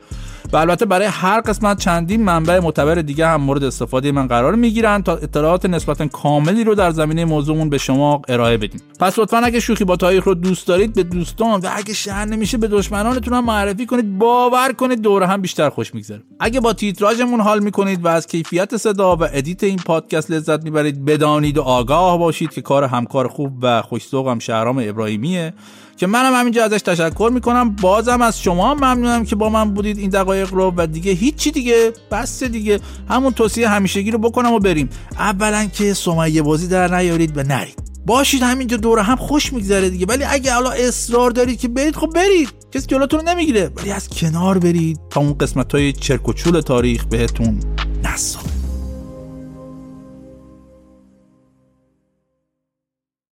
و 0.54 0.58
البته 0.58 0.86
برای 0.86 1.08
هر 1.08 1.42
قسمت 1.42 1.80
چندین 1.80 2.24
منبع 2.24 2.60
معتبر 2.60 2.96
دیگه 2.96 3.28
هم 3.28 3.42
مورد 3.42 3.64
استفاده 3.64 4.12
من 4.12 4.28
قرار 4.28 4.56
می‌گیرن 4.56 5.04
تا 5.04 5.16
اطلاعات 5.16 5.66
نسبتا 5.66 6.08
کاملی 6.08 6.64
رو 6.64 6.76
در 6.76 6.92
زمینه 6.92 7.26
موضوعمون 7.26 7.70
به 7.70 7.78
شما 7.78 8.22
ارائه 8.28 8.58
بدیم. 8.58 8.82
پس 9.00 9.20
لطفا 9.20 9.38
اگه 9.38 9.60
شوخی 9.60 9.84
با 9.84 9.96
تاریخ 9.96 10.24
رو 10.24 10.34
دوست 10.34 10.68
دارید 10.68 10.94
به 10.94 11.04
دوستان 11.04 11.60
و 11.60 11.70
اگه 11.76 11.94
شر 11.94 12.26
نمیشه 12.26 12.58
به 12.58 12.68
دشمنانتون 12.68 13.34
هم 13.34 13.46
معرفی 13.46 13.86
کنید. 13.86 14.18
باور 14.18 14.67
کنید 14.74 15.02
دور 15.02 15.24
هم 15.24 15.42
بیشتر 15.42 15.70
خوش 15.70 15.94
میگذره. 15.94 16.22
اگه 16.40 16.60
با 16.60 16.74
تیتراژمون 16.74 17.42
حال 17.42 17.60
می‌کنید 17.60 18.06
و 18.06 18.08
از 18.08 18.28
کیفیت 18.28 18.78
صدا 18.78 19.16
و 19.16 19.24
ادیت 19.24 19.64
این 19.64 19.80
پادکست 19.86 20.32
لذت 20.32 20.64
می‌برید 20.64 21.06
بدانید 21.06 21.58
و 21.58 21.62
آگاه 21.62 22.18
باشید 22.18 22.54
که 22.54 22.62
کار 22.62 22.84
همکار 22.84 23.28
خوب 23.28 23.54
و 23.62 23.82
خوش‌ذوقم 23.82 24.40
شهرام 24.40 24.78
ابراهیمیه. 24.84 25.54
که 25.98 26.08
منم 26.08 26.34
همینجا 26.34 26.64
ازش 26.64 26.82
تشکر 26.82 27.30
می‌کنم. 27.34 27.70
بازم 27.70 28.22
از 28.22 28.42
شما 28.42 28.76
ممنونم 28.76 29.26
که 29.26 29.36
با 29.36 29.50
من 29.50 29.74
بودید 29.74 29.98
این 29.98 30.10
دقایق 30.10 30.54
رو 30.54 30.74
و 30.78 30.88
دیگه 30.88 31.12
هیچی 31.12 31.52
دیگه 31.52 31.94
بس 32.12 32.44
دیگه. 32.44 32.80
همون 33.10 33.34
توصیه 33.34 33.70
همیشگی 33.70 34.12
رو 34.12 34.20
بکنم 34.20 34.54
و 34.54 34.60
بریم. 34.60 34.90
اولا 35.20 35.66
که 35.66 35.94
سمیه 35.94 36.42
بازی 36.42 36.68
در 36.68 36.98
نیارید 36.98 37.38
و 37.38 37.44
نرید. 37.44 37.80
باشید 38.06 38.42
همینجا 38.42 38.78
دور 38.78 39.00
هم 39.00 39.16
خوش 39.16 39.54
میگذره 39.54 39.90
دیگه. 39.90 40.06
ولی 40.06 40.24
اگه 40.24 40.54
حالا 40.54 40.70
اصرار 40.70 41.32
دارید 41.32 41.60
که 41.60 41.68
برید 41.68 41.96
خب 41.96 42.10
برید. 42.16 42.50
کسی 42.72 42.88
جلوتون 42.88 43.30
نمی‌گیره. 43.30 43.72
ولی 43.76 43.92
از 43.92 44.10
کنار 44.10 44.58
برید. 44.58 45.00
تا 45.10 45.20
اون 45.20 45.38
قسمت 45.38 45.76
های 45.76 45.94
چرک 45.94 46.30
و 46.30 46.34
چول 46.34 46.62
تاریخ 46.62 47.06
بهتون 47.06 47.60
نصاب 48.04 48.57